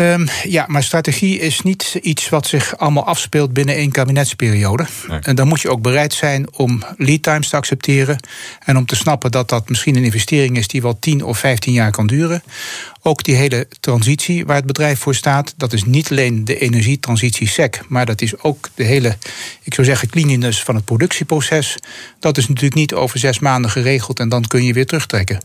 Um, 0.00 0.28
ja, 0.42 0.64
maar 0.68 0.82
strategie 0.82 1.38
is 1.38 1.60
niet 1.60 1.98
iets 2.02 2.28
wat 2.28 2.46
zich 2.46 2.76
allemaal 2.76 3.04
afspeelt 3.04 3.52
binnen 3.52 3.74
één 3.74 3.90
kabinetsperiode. 3.90 4.86
En 5.22 5.36
dan 5.36 5.48
moet 5.48 5.60
je 5.60 5.70
ook 5.70 5.82
bereid 5.82 6.12
zijn 6.12 6.52
om 6.52 6.82
lead 6.96 7.22
times 7.22 7.48
te 7.48 7.56
accepteren. 7.56 8.18
En 8.64 8.76
om 8.76 8.86
te 8.86 8.96
snappen 8.96 9.30
dat 9.30 9.48
dat 9.48 9.68
misschien 9.68 9.96
een 9.96 10.04
investering 10.04 10.56
is 10.56 10.68
die 10.68 10.82
wel 10.82 10.98
10 10.98 11.24
of 11.24 11.38
15 11.38 11.72
jaar 11.72 11.90
kan 11.90 12.06
duren. 12.06 12.42
Ook 13.02 13.24
die 13.24 13.34
hele 13.34 13.68
transitie 13.80 14.46
waar 14.46 14.56
het 14.56 14.66
bedrijf 14.66 14.98
voor 14.98 15.14
staat, 15.14 15.54
dat 15.56 15.72
is 15.72 15.84
niet 15.84 16.10
alleen 16.10 16.44
de 16.44 16.58
energietransitie 16.58 17.48
SEC, 17.48 17.80
maar 17.88 18.06
dat 18.06 18.20
is 18.20 18.42
ook 18.42 18.68
de 18.74 18.84
hele, 18.84 19.16
ik 19.62 19.74
zou 19.74 19.86
zeggen, 19.86 20.08
cleanliness 20.08 20.62
van 20.62 20.74
het 20.74 20.84
productieproces. 20.84 21.76
Dat 22.18 22.36
is 22.36 22.48
natuurlijk 22.48 22.74
niet 22.74 22.94
over 22.94 23.18
zes 23.18 23.38
maanden 23.38 23.70
geregeld 23.70 24.20
en 24.20 24.28
dan 24.28 24.46
kun 24.46 24.64
je 24.64 24.72
weer 24.72 24.86
terugtrekken. 24.86 25.40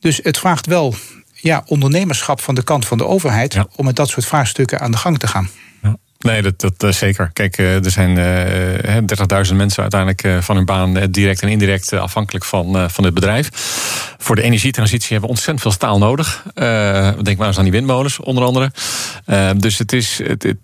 Dus 0.00 0.20
het 0.22 0.38
vraagt 0.38 0.66
wel 0.66 0.94
ja, 1.40 1.62
ondernemerschap 1.66 2.40
van 2.40 2.54
de 2.54 2.62
kant 2.62 2.86
van 2.86 2.98
de 2.98 3.06
overheid 3.06 3.58
om 3.76 3.84
met 3.84 3.96
dat 3.96 4.08
soort 4.08 4.26
vraagstukken 4.26 4.80
aan 4.80 4.90
de 4.90 4.96
gang 4.96 5.18
te 5.18 5.26
gaan. 5.26 5.48
Nee, 6.18 6.42
dat, 6.42 6.60
dat 6.60 6.84
uh, 6.84 6.90
zeker. 6.90 7.30
Kijk, 7.32 7.58
uh, 7.58 7.84
er 7.84 7.90
zijn 7.90 8.16
uh, 8.16 9.46
30.000 9.50 9.54
mensen 9.54 9.82
uiteindelijk 9.82 10.44
van 10.44 10.56
hun 10.56 10.64
baan 10.64 10.94
direct 11.10 11.42
en 11.42 11.48
indirect 11.48 11.92
afhankelijk 11.92 12.44
van, 12.44 12.90
van 12.90 13.04
het 13.04 13.14
bedrijf. 13.14 13.48
Voor 14.18 14.36
de 14.36 14.42
energietransitie 14.42 15.08
hebben 15.08 15.28
we 15.28 15.34
ontzettend 15.34 15.60
veel 15.60 15.72
staal 15.72 15.98
nodig. 15.98 16.42
denk 17.22 17.38
maar 17.38 17.46
eens 17.46 17.58
aan 17.58 17.62
die 17.62 17.72
windmolens, 17.72 18.20
onder 18.20 18.44
andere. 18.44 18.70
dus 19.56 19.78
het 19.78 19.92
is, 19.92 20.20
het, 20.24 20.42
het, 20.42 20.58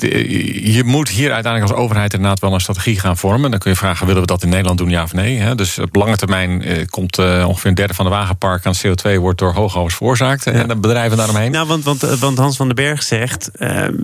je 0.65 0.83
moet 0.85 1.09
hier 1.09 1.33
uiteindelijk 1.33 1.73
als 1.73 1.83
overheid 1.83 2.15
inderdaad 2.15 2.41
wel 2.41 2.55
een 2.55 2.61
strategie 2.61 3.01
gaan 3.01 3.17
vormen. 3.17 3.51
Dan 3.51 3.61
kun 3.61 3.71
je 3.71 3.77
vragen, 3.77 4.07
willen 4.07 4.21
we 4.21 4.27
dat 4.27 4.43
in 4.43 4.49
Nederland 4.49 4.79
doen, 4.79 4.91
ja 4.91 5.03
of 5.03 5.13
nee? 5.13 5.39
Hè? 5.39 5.55
Dus 5.55 5.79
op 5.79 5.95
lange 5.95 6.17
termijn 6.17 6.65
komt 6.91 7.19
ongeveer 7.19 7.71
een 7.71 7.75
derde 7.75 7.95
van 7.95 8.05
de 8.05 8.11
wagenpark 8.11 8.67
aan 8.67 8.75
CO2 8.87 9.19
wordt 9.19 9.39
door 9.39 9.53
hoogovens 9.53 9.95
veroorzaakt. 9.95 10.47
En 10.47 10.69
de 10.69 10.77
bedrijven 10.77 11.17
daaromheen. 11.17 11.51
Nou, 11.51 11.67
want, 11.67 11.85
want, 11.85 12.01
want 12.01 12.39
Hans 12.39 12.57
van 12.57 12.67
den 12.67 12.77
Berg 12.77 13.03
zegt 13.03 13.51
ehm, 13.51 13.95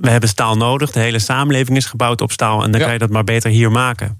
we 0.00 0.10
hebben 0.10 0.28
staal 0.28 0.56
nodig. 0.56 0.90
De 0.90 1.00
hele 1.00 1.18
samenleving 1.18 1.76
is 1.76 1.86
gebouwd 1.86 2.20
op 2.20 2.32
staal. 2.32 2.64
En 2.64 2.70
dan 2.70 2.80
kan 2.80 2.92
je 2.92 2.98
dat 2.98 3.10
maar 3.10 3.24
beter 3.24 3.50
hier 3.50 3.70
maken. 3.70 4.18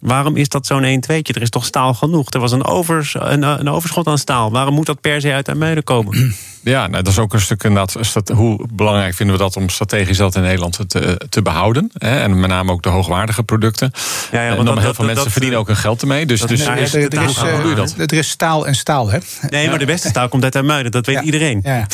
Waarom 0.00 0.36
is 0.36 0.48
dat 0.48 0.66
zo'n 0.66 0.84
1 0.84 1.00
2 1.00 1.22
Er 1.22 1.42
is 1.42 1.50
toch 1.50 1.64
staal 1.64 1.94
genoeg? 1.94 2.30
Er 2.30 2.40
was 2.40 2.52
een, 2.52 2.64
overs, 2.64 3.14
een, 3.18 3.42
een 3.42 3.68
overschot 3.68 4.06
aan 4.06 4.18
staal. 4.18 4.50
Waarom 4.50 4.74
moet 4.74 4.86
dat 4.86 5.00
per 5.00 5.20
se 5.20 5.32
uit 5.32 5.48
Amuiden 5.48 5.84
komen? 5.84 6.34
Ja, 6.62 6.86
nou, 6.86 7.02
dat 7.02 7.12
is 7.12 7.18
ook 7.18 7.32
een 7.32 7.40
stuk 7.40 7.62
inderdaad. 7.62 7.96
Hoe 8.34 8.66
belangrijk 8.72 9.14
vinden 9.14 9.36
we 9.36 9.42
dat 9.42 9.56
om 9.56 9.68
strategisch 9.68 10.16
dat 10.16 10.34
in 10.34 10.42
Nederland 10.42 10.78
te, 10.86 11.20
te 11.28 11.42
behouden? 11.42 11.90
Hè? 11.98 12.20
En 12.20 12.40
met 12.40 12.50
name 12.50 12.72
ook 12.72 12.82
de 12.82 12.88
hoogwaardige 12.88 13.42
producten. 13.42 13.92
Ja, 14.32 14.42
ja, 14.42 14.54
want 14.54 14.66
dan 14.66 14.78
heel 14.78 14.94
veel 14.94 15.04
mensen 15.04 15.30
verdienen 15.30 15.58
ook 15.58 15.66
hun 15.66 15.76
geld 15.76 16.00
ermee. 16.00 16.26
Dus, 16.26 16.40
dus 16.40 16.66
er, 16.66 16.76
is, 16.76 16.94
er, 16.94 17.22
is, 17.22 17.96
er 17.96 18.12
is 18.12 18.28
staal 18.28 18.66
en 18.66 18.74
staal, 18.74 19.10
hè? 19.10 19.18
Nee, 19.48 19.68
maar 19.68 19.78
de 19.78 19.84
beste 19.84 20.08
staal 20.08 20.28
komt 20.28 20.44
uit 20.44 20.56
Amuiden. 20.56 20.92
Dat 20.92 21.06
weet 21.06 21.20
iedereen. 21.20 21.60
Ja. 21.64 21.86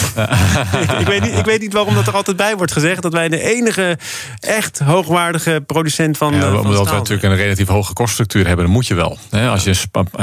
ik, 0.80 0.90
ik, 1.00 1.06
weet 1.06 1.22
niet, 1.22 1.38
ik 1.38 1.44
weet 1.44 1.60
niet 1.60 1.72
waarom 1.72 1.94
dat 1.94 2.06
er 2.06 2.14
altijd 2.14 2.36
bij 2.36 2.56
wordt 2.56 2.72
gezegd. 2.72 3.02
Dat 3.02 3.12
wij 3.12 3.28
de 3.28 3.40
enige 3.40 3.98
echt 4.40 4.78
hoogwaardige 4.78 5.62
producent 5.66 6.16
van. 6.16 6.34
Ja, 6.34 6.40
van 6.40 6.58
omdat 6.58 6.88
we 6.88 6.94
natuurlijk 6.94 7.22
een 7.22 7.36
relatief 7.36 7.68
hoge 7.68 7.92
koststructuur 7.92 8.46
hebben, 8.46 8.64
dan 8.64 8.74
moet 8.74 8.86
je 8.86 8.94
wel. 8.94 9.18
Als 9.30 9.64
je 9.64 9.74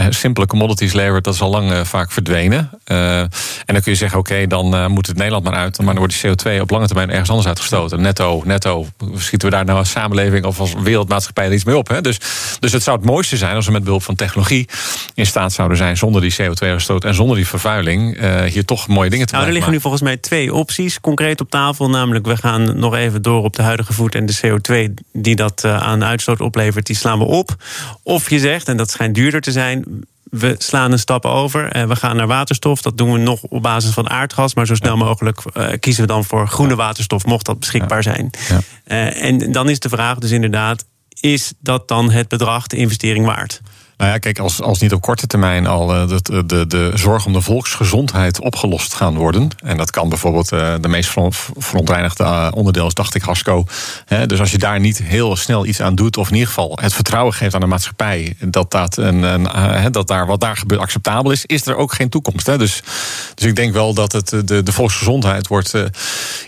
simpele 0.09 0.45
commodities 0.45 0.93
levert, 0.93 1.23
dat 1.23 1.33
is 1.33 1.41
al 1.41 1.49
lang 1.49 1.71
eh, 1.71 1.83
vaak 1.83 2.11
verdwenen. 2.11 2.69
Uh, 2.87 3.19
en 3.19 3.29
dan 3.65 3.81
kun 3.81 3.91
je 3.91 3.97
zeggen, 3.97 4.19
oké 4.19 4.32
dan 4.47 4.75
uh, 4.75 4.87
moet 4.87 5.07
het 5.07 5.17
Nederland 5.17 5.43
maar 5.43 5.53
uit. 5.53 5.77
Maar 5.77 5.95
dan 5.95 5.97
wordt 5.97 6.21
die 6.21 6.31
CO2 6.31 6.61
op 6.61 6.69
lange 6.69 6.85
termijn 6.87 7.09
ergens 7.09 7.29
anders 7.29 7.47
uitgestoten. 7.47 8.01
Netto, 8.01 8.41
netto 8.45 8.87
schieten 9.15 9.49
we 9.49 9.55
daar 9.55 9.65
nou 9.65 9.77
als 9.77 9.89
samenleving 9.89 10.45
of 10.45 10.59
als 10.59 10.73
wereldmaatschappij 10.83 11.45
er 11.45 11.53
iets 11.53 11.63
mee 11.63 11.77
op. 11.77 11.87
Hè? 11.87 12.01
Dus, 12.01 12.17
dus 12.59 12.71
het 12.71 12.83
zou 12.83 12.97
het 12.97 13.05
mooiste 13.05 13.37
zijn 13.37 13.55
als 13.55 13.65
we 13.65 13.71
met 13.71 13.83
behulp 13.83 14.03
van 14.03 14.15
technologie 14.15 14.67
in 15.13 15.25
staat 15.25 15.53
zouden 15.53 15.77
zijn, 15.77 15.97
zonder 15.97 16.21
die 16.21 16.33
CO2-uitstoot 16.41 17.03
en 17.03 17.13
zonder 17.13 17.35
die 17.35 17.47
vervuiling, 17.47 18.21
uh, 18.21 18.41
hier 18.41 18.65
toch 18.65 18.87
mooie 18.87 19.09
dingen 19.09 19.27
te 19.27 19.33
nou, 19.33 19.47
Er 19.47 19.53
liggen 19.53 19.71
nu 19.71 19.79
volgens 19.79 20.01
mij 20.01 20.17
twee 20.17 20.53
opties 20.53 20.99
concreet 20.99 21.41
op 21.41 21.49
tafel. 21.49 21.89
Namelijk, 21.89 22.25
we 22.25 22.37
gaan 22.37 22.79
nog 22.79 22.95
even 22.95 23.21
door 23.21 23.43
op 23.43 23.55
de 23.55 23.61
huidige 23.61 23.93
voet 23.93 24.15
en 24.15 24.25
de 24.25 24.37
CO2 24.45 24.93
die 25.13 25.35
dat 25.35 25.63
uh, 25.65 25.77
aan 25.77 26.03
uitstoot 26.03 26.41
oplevert, 26.41 26.85
die 26.85 26.95
slaan 26.95 27.19
we 27.19 27.25
op. 27.25 27.55
Of 28.03 28.29
je 28.29 28.39
zegt, 28.39 28.67
en 28.67 28.77
dat 28.77 28.91
schijnt 28.91 29.15
duurder 29.15 29.41
te 29.41 29.51
zijn, 29.51 30.05
we 30.33 30.55
slaan 30.57 30.91
een 30.91 30.99
stap 30.99 31.25
over 31.25 31.71
en 31.71 31.87
we 31.87 31.95
gaan 31.95 32.15
naar 32.15 32.27
waterstof. 32.27 32.81
Dat 32.81 32.97
doen 32.97 33.11
we 33.11 33.17
nog 33.17 33.41
op 33.41 33.61
basis 33.61 33.93
van 33.93 34.09
aardgas, 34.09 34.55
maar 34.55 34.65
zo 34.65 34.75
snel 34.75 34.97
mogelijk 34.97 35.41
kiezen 35.79 36.01
we 36.01 36.07
dan 36.07 36.25
voor 36.25 36.47
groene 36.47 36.75
waterstof, 36.75 37.25
mocht 37.25 37.45
dat 37.45 37.59
beschikbaar 37.59 38.03
zijn. 38.03 38.29
Ja. 38.49 39.11
en 39.11 39.51
dan 39.51 39.69
is 39.69 39.79
de 39.79 39.89
vraag 39.89 40.17
dus 40.17 40.31
inderdaad: 40.31 40.85
is 41.19 41.53
dat 41.59 41.87
dan 41.87 42.11
het 42.11 42.27
bedrag, 42.27 42.67
de 42.67 42.77
investering 42.77 43.25
waard? 43.25 43.61
Nou 43.97 44.11
ja, 44.11 44.17
kijk, 44.17 44.39
als, 44.39 44.61
als 44.61 44.79
niet 44.79 44.93
op 44.93 45.01
korte 45.01 45.27
termijn 45.27 45.67
al 45.67 45.95
uh, 45.95 46.07
de, 46.07 46.45
de, 46.45 46.67
de 46.67 46.91
zorg 46.93 47.25
om 47.25 47.33
de 47.33 47.41
volksgezondheid 47.41 48.41
opgelost 48.41 48.93
gaan 48.93 49.15
worden. 49.15 49.49
En 49.63 49.77
dat 49.77 49.91
kan 49.91 50.09
bijvoorbeeld 50.09 50.51
uh, 50.51 50.73
de 50.81 50.87
meest 50.87 51.15
verontreinigde 51.57 52.51
onderdeel 52.55 52.93
dacht 52.93 53.15
ik, 53.15 53.21
Hasco. 53.21 53.65
Dus 54.25 54.39
als 54.39 54.51
je 54.51 54.57
daar 54.57 54.79
niet 54.79 54.97
heel 54.97 55.35
snel 55.35 55.65
iets 55.65 55.81
aan 55.81 55.95
doet, 55.95 56.17
of 56.17 56.27
in 56.27 56.33
ieder 56.33 56.47
geval 56.47 56.77
het 56.81 56.93
vertrouwen 56.93 57.33
geeft 57.33 57.53
aan 57.53 57.61
de 57.61 57.67
maatschappij 57.67 58.35
dat, 58.39 58.71
dat, 58.71 58.97
een, 58.97 59.23
een 59.23 59.91
dat 59.91 60.07
daar, 60.07 60.25
wat 60.25 60.39
daar 60.39 60.57
gebeurt 60.57 60.81
acceptabel 60.81 61.31
is, 61.31 61.45
is 61.45 61.65
er 61.65 61.75
ook 61.75 61.93
geen 61.93 62.09
toekomst. 62.09 62.45
Dus, 62.45 62.83
dus 63.35 63.47
ik 63.47 63.55
denk 63.55 63.73
wel 63.73 63.93
dat 63.93 64.11
het, 64.11 64.29
de, 64.29 64.63
de 64.63 64.71
volksgezondheid 64.71 65.47
wordt, 65.47 65.73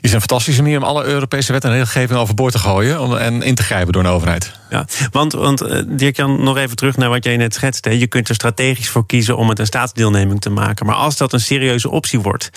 is 0.01 0.13
een 0.13 0.19
fantastische 0.19 0.61
manier 0.61 0.77
om 0.77 0.83
alle 0.83 1.03
Europese 1.03 1.51
wet 1.51 1.63
en 1.63 1.71
regelgeving 1.71 2.19
overboord 2.19 2.51
te 2.51 2.59
gooien 2.59 3.19
en 3.19 3.41
in 3.41 3.55
te 3.55 3.63
grijpen 3.63 3.93
door 3.93 4.03
een 4.03 4.09
overheid. 4.09 4.51
Ja, 4.69 4.85
want, 5.11 5.33
want 5.33 5.63
Dirk-Jan, 5.97 6.43
nog 6.43 6.57
even 6.57 6.75
terug 6.75 6.97
naar 6.97 7.09
wat 7.09 7.23
jij 7.23 7.34
net 7.37 7.53
schetste. 7.53 7.99
Je 7.99 8.07
kunt 8.07 8.29
er 8.29 8.35
strategisch 8.35 8.89
voor 8.89 9.05
kiezen 9.05 9.37
om 9.37 9.49
het 9.49 9.59
een 9.59 9.65
staatsdeelneming 9.65 10.41
te 10.41 10.49
maken. 10.49 10.85
Maar 10.85 10.95
als 10.95 11.17
dat 11.17 11.33
een 11.33 11.39
serieuze 11.39 11.89
optie 11.89 12.19
wordt, 12.19 12.49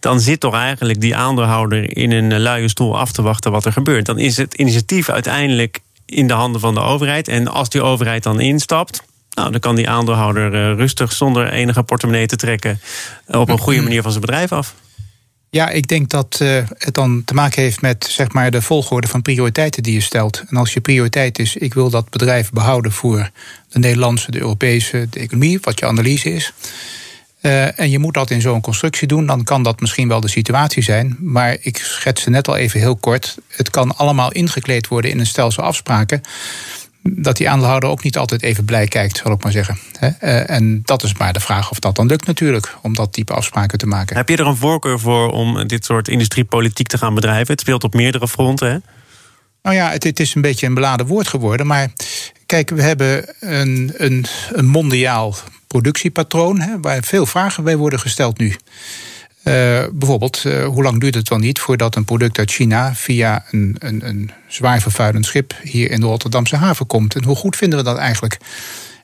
dan 0.00 0.20
zit 0.20 0.40
toch 0.40 0.54
eigenlijk 0.54 1.00
die 1.00 1.16
aandeelhouder 1.16 1.96
in 1.96 2.10
een 2.10 2.40
luie 2.40 2.68
stoel 2.68 2.98
af 2.98 3.12
te 3.12 3.22
wachten 3.22 3.52
wat 3.52 3.64
er 3.64 3.72
gebeurt. 3.72 4.06
Dan 4.06 4.18
is 4.18 4.36
het 4.36 4.54
initiatief 4.54 5.08
uiteindelijk 5.08 5.80
in 6.06 6.26
de 6.26 6.34
handen 6.34 6.60
van 6.60 6.74
de 6.74 6.80
overheid. 6.80 7.28
En 7.28 7.48
als 7.48 7.68
die 7.68 7.82
overheid 7.82 8.22
dan 8.22 8.40
instapt, 8.40 9.02
nou, 9.34 9.50
dan 9.50 9.60
kan 9.60 9.74
die 9.74 9.88
aandeelhouder 9.88 10.54
eh, 10.54 10.76
rustig 10.76 11.12
zonder 11.12 11.48
enige 11.48 11.82
portemonnee 11.82 12.26
te 12.26 12.36
trekken 12.36 12.80
op 13.26 13.48
een 13.48 13.58
goede 13.58 13.82
manier 13.82 14.02
van 14.02 14.10
zijn 14.10 14.24
bedrijf 14.24 14.52
af. 14.52 14.74
Ja, 15.54 15.68
ik 15.68 15.88
denk 15.88 16.08
dat 16.08 16.38
uh, 16.42 16.62
het 16.78 16.94
dan 16.94 17.22
te 17.24 17.34
maken 17.34 17.62
heeft 17.62 17.80
met 17.80 18.04
zeg 18.10 18.32
maar, 18.32 18.50
de 18.50 18.62
volgorde 18.62 19.06
van 19.06 19.22
prioriteiten 19.22 19.82
die 19.82 19.94
je 19.94 20.00
stelt. 20.00 20.42
En 20.48 20.56
als 20.56 20.72
je 20.72 20.80
prioriteit 20.80 21.38
is, 21.38 21.56
ik 21.56 21.74
wil 21.74 21.90
dat 21.90 22.10
bedrijf 22.10 22.50
behouden 22.50 22.92
voor 22.92 23.30
de 23.68 23.78
Nederlandse, 23.78 24.30
de 24.30 24.38
Europese, 24.38 25.06
de 25.10 25.20
economie, 25.20 25.58
wat 25.62 25.78
je 25.78 25.86
analyse 25.86 26.34
is. 26.34 26.52
Uh, 27.42 27.78
en 27.78 27.90
je 27.90 27.98
moet 27.98 28.14
dat 28.14 28.30
in 28.30 28.40
zo'n 28.40 28.60
constructie 28.60 29.08
doen, 29.08 29.26
dan 29.26 29.44
kan 29.44 29.62
dat 29.62 29.80
misschien 29.80 30.08
wel 30.08 30.20
de 30.20 30.28
situatie 30.28 30.82
zijn. 30.82 31.16
Maar 31.20 31.56
ik 31.60 31.76
schetste 31.76 32.30
net 32.30 32.48
al 32.48 32.56
even 32.56 32.80
heel 32.80 32.96
kort. 32.96 33.36
Het 33.48 33.70
kan 33.70 33.96
allemaal 33.96 34.32
ingekleed 34.32 34.88
worden 34.88 35.10
in 35.10 35.18
een 35.18 35.26
stelsel 35.26 35.62
afspraken 35.62 36.22
dat 37.02 37.36
die 37.36 37.48
aandeelhouder 37.48 37.88
ook 37.88 38.02
niet 38.02 38.16
altijd 38.16 38.42
even 38.42 38.64
blij 38.64 38.86
kijkt, 38.86 39.16
zal 39.16 39.32
ik 39.32 39.42
maar 39.42 39.52
zeggen. 39.52 39.78
Eh, 39.98 40.50
en 40.50 40.82
dat 40.84 41.02
is 41.02 41.14
maar 41.14 41.32
de 41.32 41.40
vraag 41.40 41.70
of 41.70 41.78
dat 41.78 41.96
dan 41.96 42.06
lukt 42.06 42.26
natuurlijk, 42.26 42.76
om 42.82 42.94
dat 42.94 43.12
type 43.12 43.32
afspraken 43.32 43.78
te 43.78 43.86
maken. 43.86 44.16
Heb 44.16 44.28
je 44.28 44.36
er 44.36 44.46
een 44.46 44.56
voorkeur 44.56 45.00
voor 45.00 45.30
om 45.30 45.66
dit 45.66 45.84
soort 45.84 46.08
industriepolitiek 46.08 46.86
te 46.86 46.98
gaan 46.98 47.14
bedrijven? 47.14 47.52
Het 47.52 47.60
speelt 47.60 47.84
op 47.84 47.94
meerdere 47.94 48.28
fronten, 48.28 48.70
hè? 48.70 48.78
Nou 49.62 49.76
ja, 49.76 49.90
het, 49.90 50.04
het 50.04 50.20
is 50.20 50.34
een 50.34 50.42
beetje 50.42 50.66
een 50.66 50.74
beladen 50.74 51.06
woord 51.06 51.28
geworden. 51.28 51.66
Maar 51.66 51.88
kijk, 52.46 52.70
we 52.70 52.82
hebben 52.82 53.34
een, 53.40 53.92
een, 53.96 54.26
een 54.52 54.66
mondiaal 54.66 55.34
productiepatroon... 55.66 56.60
Hè, 56.60 56.80
waar 56.80 57.02
veel 57.02 57.26
vragen 57.26 57.64
bij 57.64 57.76
worden 57.76 58.00
gesteld 58.00 58.38
nu. 58.38 58.56
Uh, 59.44 59.84
bijvoorbeeld, 59.92 60.42
uh, 60.46 60.64
hoe 60.64 60.82
lang 60.82 61.00
duurt 61.00 61.14
het 61.14 61.28
wel 61.28 61.38
niet 61.38 61.60
voordat 61.60 61.96
een 61.96 62.04
product 62.04 62.38
uit 62.38 62.50
China 62.50 62.94
via 62.94 63.44
een, 63.50 63.76
een, 63.78 64.08
een 64.08 64.30
zwaar 64.48 64.80
vervuilend 64.80 65.26
schip 65.26 65.54
hier 65.62 65.90
in 65.90 66.00
de 66.00 66.06
Rotterdamse 66.06 66.56
haven 66.56 66.86
komt? 66.86 67.14
En 67.14 67.24
hoe 67.24 67.36
goed 67.36 67.56
vinden 67.56 67.78
we 67.78 67.84
dat 67.84 67.96
eigenlijk? 67.96 68.38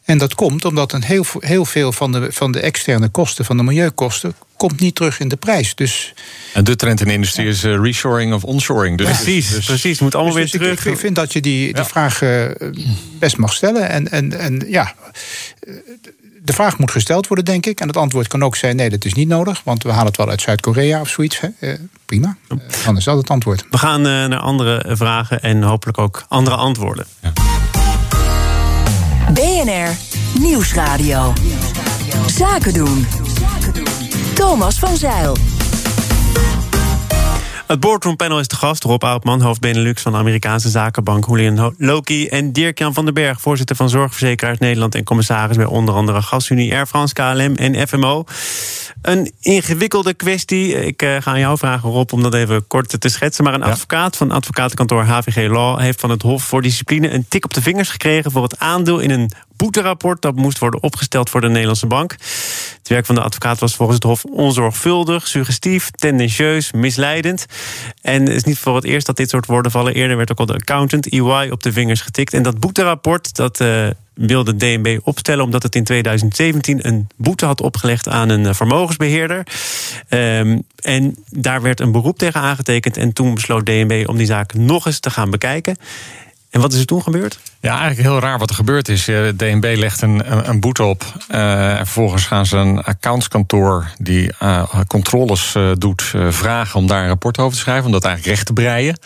En 0.04 0.18
dat 0.18 0.34
komt 0.34 0.64
omdat 0.64 0.92
een 0.92 1.02
heel, 1.02 1.24
heel 1.40 1.64
veel 1.64 1.92
van 1.92 2.12
de, 2.12 2.26
van 2.30 2.52
de 2.52 2.60
externe 2.60 3.08
kosten, 3.08 3.44
van 3.44 3.56
de 3.56 3.62
milieukosten, 3.62 4.34
komt 4.56 4.80
niet 4.80 4.94
terug 4.94 5.20
in 5.20 5.28
de 5.28 5.36
prijs. 5.36 5.74
Dus, 5.74 6.14
en 6.52 6.64
de 6.64 6.76
trend 6.76 7.00
in 7.00 7.06
de 7.06 7.12
industrie 7.12 7.48
is 7.48 7.64
uh, 7.64 7.80
reshoring 7.80 8.34
of 8.34 8.44
onshoring. 8.44 8.98
Dus, 8.98 9.06
precies, 9.06 9.50
dus, 9.50 9.66
precies. 9.66 9.98
Moet 9.98 10.14
allemaal 10.14 10.34
dus 10.34 10.50
weer 10.50 10.60
terug. 10.60 10.86
Ik, 10.86 10.92
ik, 10.92 10.98
vind 10.98 11.14
dat 11.14 11.32
je 11.32 11.40
die, 11.40 11.74
die 11.74 11.84
vraag 11.84 12.22
best 13.18 13.36
mag 13.36 13.54
stellen. 13.54 13.88
En, 13.88 14.10
en, 14.10 14.38
en 14.38 14.64
ja, 14.68 14.94
de 16.48 16.54
vraag 16.54 16.78
moet 16.78 16.90
gesteld 16.90 17.26
worden, 17.26 17.44
denk 17.44 17.66
ik. 17.66 17.80
En 17.80 17.86
het 17.86 17.96
antwoord 17.96 18.28
kan 18.28 18.44
ook 18.44 18.56
zijn: 18.56 18.76
nee, 18.76 18.90
dat 18.90 19.04
is 19.04 19.12
niet 19.12 19.28
nodig, 19.28 19.60
want 19.64 19.82
we 19.82 19.90
halen 19.90 20.06
het 20.06 20.16
wel 20.16 20.28
uit 20.28 20.40
Zuid-Korea 20.40 21.00
of 21.00 21.08
zoiets. 21.08 21.40
Hè? 21.40 21.48
Eh, 21.60 21.78
prima. 22.04 22.36
Uh, 22.48 22.58
dan 22.84 22.96
is 22.96 23.04
dat 23.04 23.16
het 23.16 23.30
antwoord. 23.30 23.64
We 23.70 23.78
gaan 23.78 24.00
uh, 24.00 24.06
naar 24.06 24.38
andere 24.38 24.96
vragen 24.96 25.40
en 25.42 25.62
hopelijk 25.62 25.98
ook 25.98 26.24
andere 26.28 26.56
antwoorden. 26.56 27.06
Ja. 27.22 27.32
BNR 29.32 29.96
Nieuwsradio. 30.40 31.32
Zaken 32.26 32.72
doen. 32.72 33.06
Thomas 34.34 34.78
van 34.78 34.96
Zeil. 34.96 35.36
Het 37.68 37.80
boardroompanel 37.80 38.38
is 38.38 38.48
de 38.48 38.56
gast. 38.56 38.84
Rob 38.84 39.04
Oudman, 39.04 39.40
hoofd 39.40 39.60
Benelux 39.60 40.02
van 40.02 40.12
de 40.12 40.18
Amerikaanse 40.18 40.68
zakenbank 40.68 41.26
Julian 41.26 41.74
Loki. 41.78 42.26
En 42.26 42.52
Dirk-Jan 42.52 42.94
van 42.94 43.04
den 43.04 43.14
Berg, 43.14 43.40
voorzitter 43.40 43.76
van 43.76 43.90
Zorgverzekeraars 43.90 44.58
Nederland... 44.58 44.94
en 44.94 45.04
commissaris 45.04 45.56
bij 45.56 45.66
onder 45.66 45.94
andere 45.94 46.22
GasUnie, 46.22 46.72
Air 46.72 46.86
France, 46.86 47.14
KLM 47.14 47.54
en 47.54 47.88
FMO. 47.88 48.24
Een 49.02 49.32
ingewikkelde 49.40 50.14
kwestie. 50.14 50.86
Ik 50.86 51.02
uh, 51.02 51.16
ga 51.20 51.30
aan 51.30 51.38
jou 51.38 51.58
vragen, 51.58 51.90
Rob, 51.90 52.12
om 52.12 52.22
dat 52.22 52.34
even 52.34 52.66
kort 52.66 53.00
te 53.00 53.08
schetsen. 53.08 53.44
Maar 53.44 53.54
een 53.54 53.62
advocaat 53.62 54.16
van 54.16 54.30
advocatenkantoor 54.30 55.04
HVG 55.04 55.50
Law... 55.50 55.80
heeft 55.80 56.00
van 56.00 56.10
het 56.10 56.22
Hof 56.22 56.42
voor 56.42 56.62
Discipline 56.62 57.10
een 57.10 57.26
tik 57.28 57.44
op 57.44 57.54
de 57.54 57.62
vingers 57.62 57.88
gekregen... 57.88 58.30
voor 58.30 58.42
het 58.42 58.58
aandeel 58.58 58.98
in 58.98 59.10
een 59.10 59.30
boeterapport 59.58 60.22
dat 60.22 60.34
moest 60.34 60.58
worden 60.58 60.82
opgesteld 60.82 61.30
voor 61.30 61.40
de 61.40 61.48
Nederlandse 61.48 61.86
bank. 61.86 62.12
Het 62.78 62.88
werk 62.88 63.06
van 63.06 63.14
de 63.14 63.20
advocaat 63.20 63.58
was 63.60 63.74
volgens 63.74 63.96
het 63.96 64.06
Hof 64.06 64.24
onzorgvuldig, 64.24 65.26
suggestief, 65.26 65.90
tendentieus, 65.90 66.72
misleidend. 66.72 67.46
En 68.02 68.22
het 68.22 68.34
is 68.34 68.44
niet 68.44 68.58
voor 68.58 68.74
het 68.74 68.84
eerst 68.84 69.06
dat 69.06 69.16
dit 69.16 69.30
soort 69.30 69.46
woorden 69.46 69.70
vallen. 69.70 69.94
Eerder 69.94 70.16
werd 70.16 70.30
ook 70.30 70.38
al 70.38 70.46
de 70.46 70.54
accountant 70.54 71.08
EY 71.08 71.48
op 71.50 71.62
de 71.62 71.72
vingers 71.72 72.00
getikt. 72.00 72.34
En 72.34 72.42
dat 72.42 72.60
boeterapport, 72.60 73.36
dat. 73.36 73.60
Uh, 73.60 73.88
wilde 74.18 74.56
DNB 74.56 74.98
opstellen 75.02 75.44
omdat 75.44 75.62
het 75.62 75.74
in 75.74 75.84
2017 75.84 76.86
een 76.86 77.06
boete 77.16 77.46
had 77.46 77.60
opgelegd 77.60 78.08
aan 78.08 78.28
een 78.28 78.54
vermogensbeheerder. 78.54 79.46
Um, 80.08 80.62
en 80.80 81.16
daar 81.30 81.62
werd 81.62 81.80
een 81.80 81.92
beroep 81.92 82.18
tegen 82.18 82.40
aangetekend. 82.40 82.96
En 82.96 83.12
toen 83.12 83.34
besloot 83.34 83.66
DNB 83.66 84.04
om 84.08 84.16
die 84.16 84.26
zaak 84.26 84.54
nog 84.54 84.86
eens 84.86 85.00
te 85.00 85.10
gaan 85.10 85.30
bekijken. 85.30 85.76
En 86.50 86.60
wat 86.60 86.72
is 86.72 86.78
er 86.78 86.86
toen 86.86 87.02
gebeurd? 87.02 87.38
Ja, 87.60 87.78
eigenlijk 87.78 88.08
heel 88.08 88.18
raar 88.20 88.38
wat 88.38 88.50
er 88.50 88.56
gebeurd 88.56 88.88
is. 88.88 89.04
De 89.04 89.34
DNB 89.36 89.74
legt 89.76 90.02
een, 90.02 90.48
een 90.48 90.60
boete 90.60 90.82
op. 90.82 91.04
Uh, 91.30 91.70
en 91.70 91.76
vervolgens 91.76 92.24
gaan 92.24 92.46
ze 92.46 92.56
een 92.56 92.82
accountskantoor 92.82 93.90
die 93.98 94.32
uh, 94.42 94.62
controles 94.86 95.56
doet 95.78 96.02
vragen 96.28 96.80
om 96.80 96.86
daar 96.86 97.02
een 97.02 97.08
rapport 97.08 97.38
over 97.38 97.52
te 97.52 97.58
schrijven. 97.58 97.86
Om 97.86 97.92
dat 97.92 98.04
eigenlijk 98.04 98.34
recht 98.34 98.46
te 98.46 98.52
breien. 98.52 98.98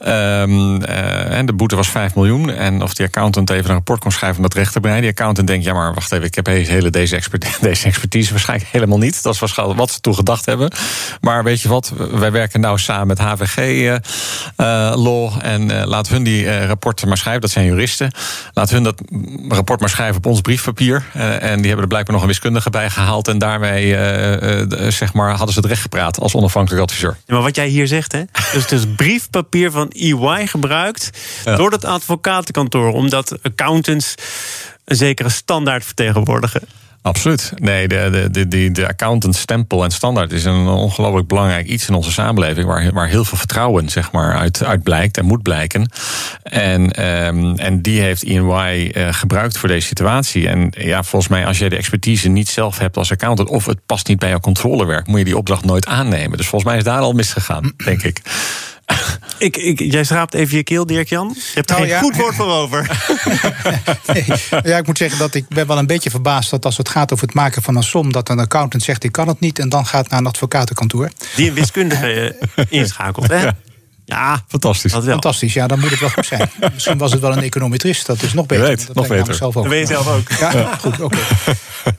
Um, 0.00 0.82
en 0.82 1.46
de 1.46 1.52
boete 1.52 1.76
was 1.76 1.88
5 1.88 2.14
miljoen. 2.14 2.50
En 2.50 2.82
of 2.82 2.94
die 2.94 3.06
accountant 3.06 3.50
even 3.50 3.68
een 3.68 3.74
rapport 3.74 4.00
kon 4.00 4.12
schrijven 4.12 4.36
om 4.36 4.42
dat 4.42 4.54
recht 4.54 4.72
te 4.72 4.80
breien. 4.80 5.00
Die 5.00 5.10
accountant 5.10 5.46
denkt, 5.46 5.64
ja 5.64 5.72
maar 5.72 5.94
wacht 5.94 6.12
even, 6.12 6.26
ik 6.26 6.34
heb 6.34 6.44
deze, 6.92 7.16
expertise, 7.16 7.58
deze 7.70 7.86
expertise 7.86 8.30
waarschijnlijk 8.30 8.70
helemaal 8.70 8.98
niet. 8.98 9.22
Dat 9.22 9.34
is 9.34 9.40
waarschijnlijk 9.40 9.78
wat 9.78 9.90
ze 9.90 10.00
toen 10.00 10.14
gedacht 10.14 10.46
hebben. 10.46 10.70
Maar 11.20 11.44
weet 11.44 11.60
je 11.60 11.68
wat, 11.68 11.92
wij 12.10 12.32
werken 12.32 12.60
nou 12.60 12.78
samen 12.78 13.06
met 13.06 13.18
HVG 13.18 13.98
Law. 14.96 15.32
En 15.42 15.86
laten 15.86 16.12
hun 16.12 16.22
die 16.22 16.66
rapporten 16.66 17.08
maar 17.08 17.16
schrijven. 17.16 17.40
Dat 17.40 17.50
zijn 17.50 17.64
juristen. 17.64 17.83
Laten 18.52 18.74
hun 18.74 18.84
dat 18.84 19.02
rapport 19.48 19.80
maar 19.80 19.88
schrijven 19.88 20.16
op 20.16 20.26
ons 20.26 20.40
briefpapier. 20.40 21.04
Uh, 21.16 21.42
en 21.42 21.56
die 21.56 21.66
hebben 21.66 21.82
er 21.82 21.86
blijkbaar 21.86 22.14
nog 22.14 22.22
een 22.22 22.28
wiskundige 22.28 22.70
bij 22.70 22.90
gehaald. 22.90 23.28
En 23.28 23.38
daarmee 23.38 23.86
uh, 23.86 24.90
zeg 24.90 25.12
maar, 25.12 25.28
hadden 25.28 25.52
ze 25.52 25.60
het 25.60 25.68
recht 25.68 25.82
gepraat 25.82 26.20
als 26.20 26.34
onafhankelijk 26.34 26.82
adviseur. 26.82 27.16
Ja, 27.26 27.34
maar 27.34 27.42
wat 27.42 27.56
jij 27.56 27.66
hier 27.66 27.86
zegt, 27.86 28.12
hè? 28.12 28.22
Dus 28.52 28.66
dus 28.66 28.82
briefpapier 28.96 29.70
van 29.70 29.90
EY 29.90 30.46
gebruikt 30.46 31.10
door 31.44 31.70
het 31.70 31.84
advocatenkantoor. 31.84 32.92
Omdat 32.92 33.42
accountants 33.42 34.14
een 34.84 34.96
zekere 34.96 35.28
standaard 35.28 35.84
vertegenwoordigen. 35.84 36.62
Absoluut. 37.04 37.52
Nee, 37.56 37.88
de, 37.88 38.28
de, 38.30 38.48
de, 38.48 38.70
de 38.70 38.88
accountant 38.88 39.36
stempel 39.36 39.84
en 39.84 39.90
standaard 39.90 40.32
is 40.32 40.44
een 40.44 40.66
ongelooflijk 40.66 41.28
belangrijk 41.28 41.66
iets 41.66 41.88
in 41.88 41.94
onze 41.94 42.12
samenleving. 42.12 42.66
Waar, 42.66 42.92
waar 42.92 43.08
heel 43.08 43.24
veel 43.24 43.38
vertrouwen 43.38 43.88
zeg 43.88 44.12
maar, 44.12 44.36
uit, 44.36 44.64
uit 44.64 44.82
blijkt 44.82 45.16
en 45.16 45.24
moet 45.24 45.42
blijken. 45.42 45.90
En, 46.42 47.06
um, 47.26 47.56
en 47.56 47.82
die 47.82 48.00
heeft 48.00 48.22
EY 48.22 48.92
uh, 48.94 49.08
gebruikt 49.10 49.58
voor 49.58 49.68
deze 49.68 49.86
situatie. 49.86 50.48
En 50.48 50.72
ja, 50.78 51.02
volgens 51.02 51.30
mij, 51.30 51.46
als 51.46 51.58
jij 51.58 51.68
de 51.68 51.76
expertise 51.76 52.28
niet 52.28 52.48
zelf 52.48 52.78
hebt 52.78 52.96
als 52.96 53.10
accountant. 53.10 53.48
of 53.48 53.66
het 53.66 53.86
past 53.86 54.08
niet 54.08 54.18
bij 54.18 54.28
jouw 54.28 54.40
controlewerk, 54.40 55.06
moet 55.06 55.18
je 55.18 55.24
die 55.24 55.36
opdracht 55.36 55.64
nooit 55.64 55.86
aannemen. 55.86 56.36
Dus 56.36 56.48
volgens 56.48 56.70
mij 56.70 56.78
is 56.78 56.84
daar 56.86 57.00
al 57.00 57.12
misgegaan, 57.12 57.72
denk 57.84 58.02
ik. 58.02 58.20
Ik, 59.38 59.56
ik, 59.56 59.80
jij 59.80 60.04
schraapt 60.04 60.34
even 60.34 60.56
je 60.56 60.62
keel, 60.62 60.86
Dirk-Jan. 60.86 61.32
Je 61.34 61.50
hebt 61.54 61.70
er 61.70 61.76
nou, 61.76 61.88
geen 61.88 61.98
goed 61.98 62.16
woord 62.16 62.34
voor 62.34 62.46
over. 62.46 62.90
nee. 64.12 64.24
Ja, 64.62 64.78
ik 64.78 64.86
moet 64.86 64.98
zeggen 64.98 65.18
dat 65.18 65.34
ik 65.34 65.48
ben 65.48 65.66
wel 65.66 65.78
een 65.78 65.86
beetje 65.86 66.10
verbaasd... 66.10 66.50
dat 66.50 66.64
als 66.64 66.76
het 66.76 66.88
gaat 66.88 67.12
over 67.12 67.26
het 67.26 67.34
maken 67.34 67.62
van 67.62 67.76
een 67.76 67.82
som... 67.82 68.12
dat 68.12 68.28
een 68.28 68.38
accountant 68.38 68.82
zegt, 68.82 69.04
ik 69.04 69.12
kan 69.12 69.28
het 69.28 69.40
niet... 69.40 69.58
en 69.58 69.68
dan 69.68 69.86
gaat 69.86 70.08
naar 70.08 70.18
een 70.18 70.26
advocatenkantoor. 70.26 71.10
Die 71.36 71.48
een 71.48 71.54
wiskundige 71.54 72.36
eh, 72.54 72.64
inschakelt, 72.68 73.28
hè? 73.28 73.48
Ja, 74.04 74.44
fantastisch. 74.48 74.92
Dat 74.92 75.04
wel. 75.04 75.12
Fantastisch, 75.12 75.52
ja, 75.52 75.66
dan 75.66 75.80
moet 75.80 75.90
het 75.90 76.00
wel 76.00 76.08
goed 76.08 76.26
zijn. 76.26 76.50
Misschien 76.74 76.98
was 76.98 77.12
het 77.12 77.20
wel 77.20 77.32
een 77.32 77.42
econometrist, 77.42 78.06
dat 78.06 78.22
is 78.22 78.32
nog 78.32 78.46
beter. 78.46 78.66
weet, 78.66 78.86
dat 78.86 78.96
nog 78.96 79.06
beter. 79.06 79.34
Zelf 79.34 79.56
ook. 79.56 79.62
Dat 79.62 79.72
weet 79.72 79.88
je 79.88 79.94
zelf 79.94 80.08
ook. 80.08 80.30
Ja, 80.30 80.76
goed, 80.80 81.00
oké. 81.00 81.18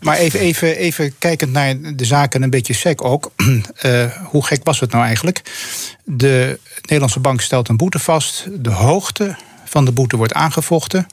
Maar 0.01 0.17
even, 0.17 0.39
even, 0.39 0.77
even 0.77 1.17
kijkend 1.17 1.51
naar 1.51 1.95
de 1.95 2.05
zaken, 2.05 2.41
een 2.41 2.49
beetje 2.49 2.73
sec 2.73 3.03
ook. 3.03 3.31
Eh, 3.75 4.05
hoe 4.23 4.45
gek 4.45 4.63
was 4.63 4.79
het 4.79 4.91
nou 4.91 5.05
eigenlijk? 5.05 5.41
De 6.03 6.59
Nederlandse 6.81 7.19
bank 7.19 7.41
stelt 7.41 7.69
een 7.69 7.77
boete 7.77 7.99
vast. 7.99 8.47
De 8.51 8.69
hoogte 8.69 9.35
van 9.65 9.85
de 9.85 9.91
boete 9.91 10.17
wordt 10.17 10.33
aangevochten. 10.33 11.07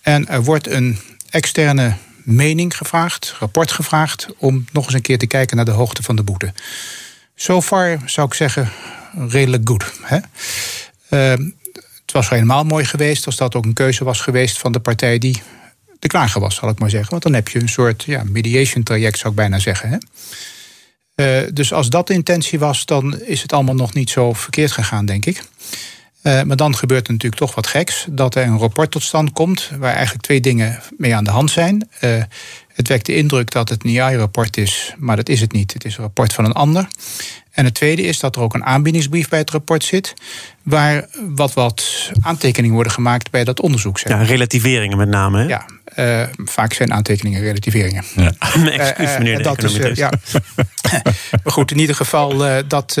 En 0.00 0.28
er 0.28 0.44
wordt 0.44 0.68
een 0.68 0.98
externe 1.30 1.96
mening 2.22 2.76
gevraagd, 2.76 3.34
rapport 3.38 3.72
gevraagd... 3.72 4.28
om 4.38 4.64
nog 4.72 4.84
eens 4.84 4.94
een 4.94 5.00
keer 5.00 5.18
te 5.18 5.26
kijken 5.26 5.56
naar 5.56 5.64
de 5.64 5.70
hoogte 5.70 6.02
van 6.02 6.16
de 6.16 6.22
boete. 6.22 6.52
So 7.38 7.62
far 7.62 7.98
zou 8.06 8.26
ik 8.26 8.34
zeggen, 8.34 8.68
redelijk 9.28 9.68
goed. 9.68 9.92
Uh, 11.10 11.32
het 12.06 12.12
was 12.12 12.28
helemaal 12.28 12.64
mooi 12.64 12.84
geweest 12.84 13.26
als 13.26 13.36
dat 13.36 13.54
ook 13.54 13.64
een 13.64 13.72
keuze 13.72 14.04
was 14.04 14.20
geweest 14.20 14.58
van 14.58 14.72
de 14.72 14.80
partij 14.80 15.18
die 15.18 15.42
de 15.98 16.08
klager 16.08 16.40
was, 16.40 16.54
zal 16.54 16.68
ik 16.68 16.78
maar 16.78 16.90
zeggen. 16.90 17.10
Want 17.10 17.22
dan 17.22 17.32
heb 17.32 17.48
je 17.48 17.60
een 17.60 17.68
soort 17.68 18.02
ja, 18.02 18.22
mediation 18.24 18.82
traject, 18.82 19.18
zou 19.18 19.30
ik 19.30 19.38
bijna 19.38 19.58
zeggen. 19.58 19.88
Hè? 19.88 19.96
Uh, 21.16 21.48
dus 21.52 21.72
als 21.72 21.88
dat 21.88 22.06
de 22.06 22.14
intentie 22.14 22.58
was, 22.58 22.84
dan 22.84 23.20
is 23.20 23.42
het 23.42 23.52
allemaal 23.52 23.74
nog 23.74 23.94
niet 23.94 24.10
zo 24.10 24.32
verkeerd 24.32 24.72
gegaan, 24.72 25.06
denk 25.06 25.26
ik. 25.26 25.42
Uh, 26.22 26.42
maar 26.42 26.56
dan 26.56 26.76
gebeurt 26.76 27.06
er 27.06 27.12
natuurlijk 27.12 27.42
toch 27.42 27.54
wat 27.54 27.66
geks. 27.66 28.06
Dat 28.10 28.34
er 28.34 28.46
een 28.46 28.58
rapport 28.58 28.90
tot 28.90 29.02
stand 29.02 29.32
komt 29.32 29.70
waar 29.78 29.94
eigenlijk 29.94 30.24
twee 30.24 30.40
dingen 30.40 30.80
mee 30.96 31.14
aan 31.14 31.24
de 31.24 31.30
hand 31.30 31.50
zijn. 31.50 31.88
Uh, 32.00 32.22
het 32.76 32.88
wekt 32.88 33.06
de 33.06 33.16
indruk 33.16 33.50
dat 33.50 33.68
het 33.68 33.84
een 33.84 34.00
AI-rapport 34.00 34.56
is, 34.56 34.94
maar 34.98 35.16
dat 35.16 35.28
is 35.28 35.40
het 35.40 35.52
niet. 35.52 35.72
Het 35.72 35.84
is 35.84 35.96
een 35.96 36.02
rapport 36.02 36.32
van 36.32 36.44
een 36.44 36.52
ander. 36.52 36.88
En 37.50 37.64
het 37.64 37.74
tweede 37.74 38.02
is 38.02 38.18
dat 38.18 38.36
er 38.36 38.42
ook 38.42 38.54
een 38.54 38.64
aanbiedingsbrief 38.64 39.28
bij 39.28 39.38
het 39.38 39.50
rapport 39.50 39.84
zit. 39.84 40.14
Waar 40.62 41.08
wat, 41.34 41.52
wat 41.52 42.10
aantekeningen 42.20 42.74
worden 42.74 42.92
gemaakt 42.92 43.30
bij 43.30 43.44
dat 43.44 43.60
onderzoek. 43.60 43.98
Ja, 43.98 44.22
relativeringen 44.22 44.96
met 44.96 45.08
name. 45.08 45.38
Hè? 45.38 45.46
Ja, 45.46 45.66
uh, 45.96 46.28
vaak 46.44 46.72
zijn 46.72 46.92
aantekeningen 46.92 47.40
relativeringen. 47.40 48.04
Ja. 48.16 48.32
Excuus, 48.78 49.18
meneer 49.18 49.36
de 49.36 49.42
dat 49.42 49.62
is, 49.62 49.78
uh, 49.78 49.94
ja. 49.94 50.12
Maar 51.42 51.52
goed, 51.52 51.70
in 51.70 51.78
ieder 51.78 51.96
geval, 51.96 52.46
uh, 52.46 52.56
dat, 52.68 53.00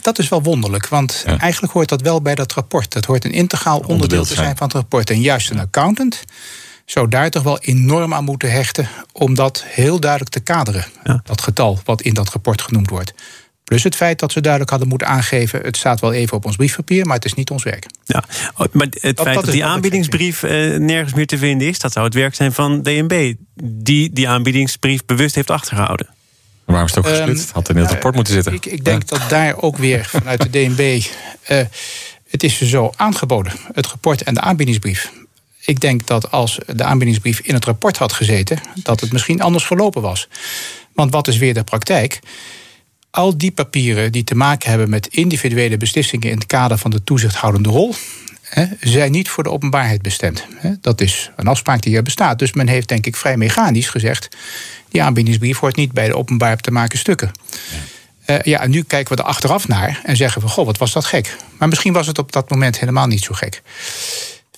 dat 0.00 0.18
is 0.18 0.28
wel 0.28 0.42
wonderlijk. 0.42 0.86
Want 0.86 1.22
ja. 1.26 1.38
eigenlijk 1.38 1.72
hoort 1.72 1.88
dat 1.88 2.00
wel 2.00 2.22
bij 2.22 2.34
dat 2.34 2.52
rapport. 2.52 2.92
Dat 2.92 3.04
hoort 3.04 3.24
een 3.24 3.32
integraal 3.32 3.78
onderdeel, 3.78 3.94
onderdeel 3.94 4.24
te 4.24 4.34
zijn 4.34 4.56
van 4.56 4.66
het 4.66 4.76
rapport. 4.76 5.10
En 5.10 5.20
juist 5.20 5.50
een 5.50 5.60
accountant 5.60 6.24
zou 6.84 7.08
daar 7.08 7.30
toch 7.30 7.42
wel 7.42 7.58
enorm 7.58 8.14
aan 8.14 8.24
moeten 8.24 8.50
hechten 8.50 8.88
om 9.12 9.34
dat 9.34 9.64
heel 9.66 10.00
duidelijk 10.00 10.30
te 10.30 10.40
kaderen. 10.40 10.84
Ja. 11.04 11.20
Dat 11.24 11.40
getal 11.40 11.80
wat 11.84 12.02
in 12.02 12.14
dat 12.14 12.28
rapport 12.28 12.62
genoemd 12.62 12.90
wordt. 12.90 13.14
Plus 13.64 13.82
het 13.82 13.96
feit 13.96 14.18
dat 14.18 14.32
ze 14.32 14.40
duidelijk 14.40 14.70
hadden 14.70 14.88
moeten 14.88 15.08
aangeven: 15.08 15.60
het 15.60 15.76
staat 15.76 16.00
wel 16.00 16.12
even 16.12 16.36
op 16.36 16.44
ons 16.44 16.56
briefpapier, 16.56 17.06
maar 17.06 17.16
het 17.16 17.24
is 17.24 17.34
niet 17.34 17.50
ons 17.50 17.62
werk. 17.62 17.86
Ja, 18.04 18.24
maar 18.72 18.86
het 18.90 19.16
dat, 19.16 19.24
feit 19.24 19.34
dat, 19.34 19.44
dat 19.44 19.54
die 19.54 19.64
aanbiedingsbrief 19.64 20.42
uh, 20.42 20.50
nergens 20.76 21.14
meer 21.14 21.26
te 21.26 21.38
vinden 21.38 21.68
is, 21.68 21.78
dat 21.78 21.92
zou 21.92 22.04
het 22.04 22.14
werk 22.14 22.34
zijn 22.34 22.52
van 22.52 22.82
DNB, 22.82 23.34
die 23.62 24.12
die 24.12 24.28
aanbiedingsbrief 24.28 25.04
bewust 25.04 25.34
heeft 25.34 25.50
achtergehouden. 25.50 26.06
Maar 26.06 26.76
waarom 26.76 26.88
is 26.88 26.94
het 26.94 27.04
ook 27.04 27.10
gesplitst? 27.10 27.50
Had 27.50 27.68
in 27.68 27.76
het 27.76 27.90
rapport 27.90 28.14
moeten 28.14 28.34
zitten. 28.34 28.52
Ik, 28.52 28.66
ik 28.66 28.84
denk 28.84 29.02
ja. 29.08 29.18
dat 29.18 29.30
daar 29.30 29.62
ook 29.62 29.76
weer 29.76 30.04
vanuit 30.04 30.40
de 30.42 30.50
DNB. 30.50 31.04
Uh, 31.50 31.58
het 32.28 32.42
is 32.42 32.60
zo 32.60 32.92
aangeboden, 32.96 33.52
het 33.72 33.86
rapport 33.86 34.22
en 34.22 34.34
de 34.34 34.40
aanbiedingsbrief 34.40 35.10
ik 35.64 35.80
denk 35.80 36.06
dat 36.06 36.30
als 36.30 36.58
de 36.66 36.84
aanbiedingsbrief 36.84 37.40
in 37.40 37.54
het 37.54 37.64
rapport 37.64 37.96
had 37.96 38.12
gezeten, 38.12 38.60
dat 38.82 39.00
het 39.00 39.12
misschien 39.12 39.40
anders 39.40 39.64
verlopen 39.64 40.02
was. 40.02 40.28
Want 40.92 41.12
wat 41.12 41.28
is 41.28 41.36
weer 41.36 41.54
de 41.54 41.64
praktijk? 41.64 42.18
Al 43.10 43.38
die 43.38 43.52
papieren 43.52 44.12
die 44.12 44.24
te 44.24 44.34
maken 44.34 44.68
hebben 44.68 44.90
met 44.90 45.06
individuele 45.06 45.76
beslissingen 45.76 46.30
in 46.30 46.36
het 46.36 46.46
kader 46.46 46.78
van 46.78 46.90
de 46.90 47.04
toezichthoudende 47.04 47.68
rol, 47.68 47.94
hè, 48.42 48.66
zijn 48.80 49.12
niet 49.12 49.28
voor 49.28 49.42
de 49.42 49.50
openbaarheid 49.50 50.02
bestemd. 50.02 50.46
Dat 50.80 51.00
is 51.00 51.30
een 51.36 51.46
afspraak 51.46 51.82
die 51.82 51.96
er 51.96 52.02
bestaat. 52.02 52.38
Dus 52.38 52.52
men 52.52 52.68
heeft, 52.68 52.88
denk 52.88 53.06
ik, 53.06 53.16
vrij 53.16 53.36
mechanisch 53.36 53.88
gezegd: 53.88 54.28
die 54.88 55.02
aanbiedingsbrief 55.02 55.58
hoort 55.58 55.76
niet 55.76 55.92
bij 55.92 56.06
de 56.06 56.16
openbaar 56.16 56.56
te 56.56 56.70
maken 56.70 56.98
stukken. 56.98 57.30
Ja. 57.70 57.78
Uh, 58.26 58.42
ja, 58.42 58.60
en 58.60 58.70
nu 58.70 58.82
kijken 58.82 59.16
we 59.16 59.22
er 59.22 59.28
achteraf 59.28 59.68
naar 59.68 60.00
en 60.04 60.16
zeggen 60.16 60.42
we: 60.42 60.48
Goh, 60.48 60.66
wat 60.66 60.78
was 60.78 60.92
dat 60.92 61.04
gek. 61.04 61.36
Maar 61.58 61.68
misschien 61.68 61.92
was 61.92 62.06
het 62.06 62.18
op 62.18 62.32
dat 62.32 62.50
moment 62.50 62.78
helemaal 62.78 63.06
niet 63.06 63.24
zo 63.24 63.34
gek. 63.34 63.62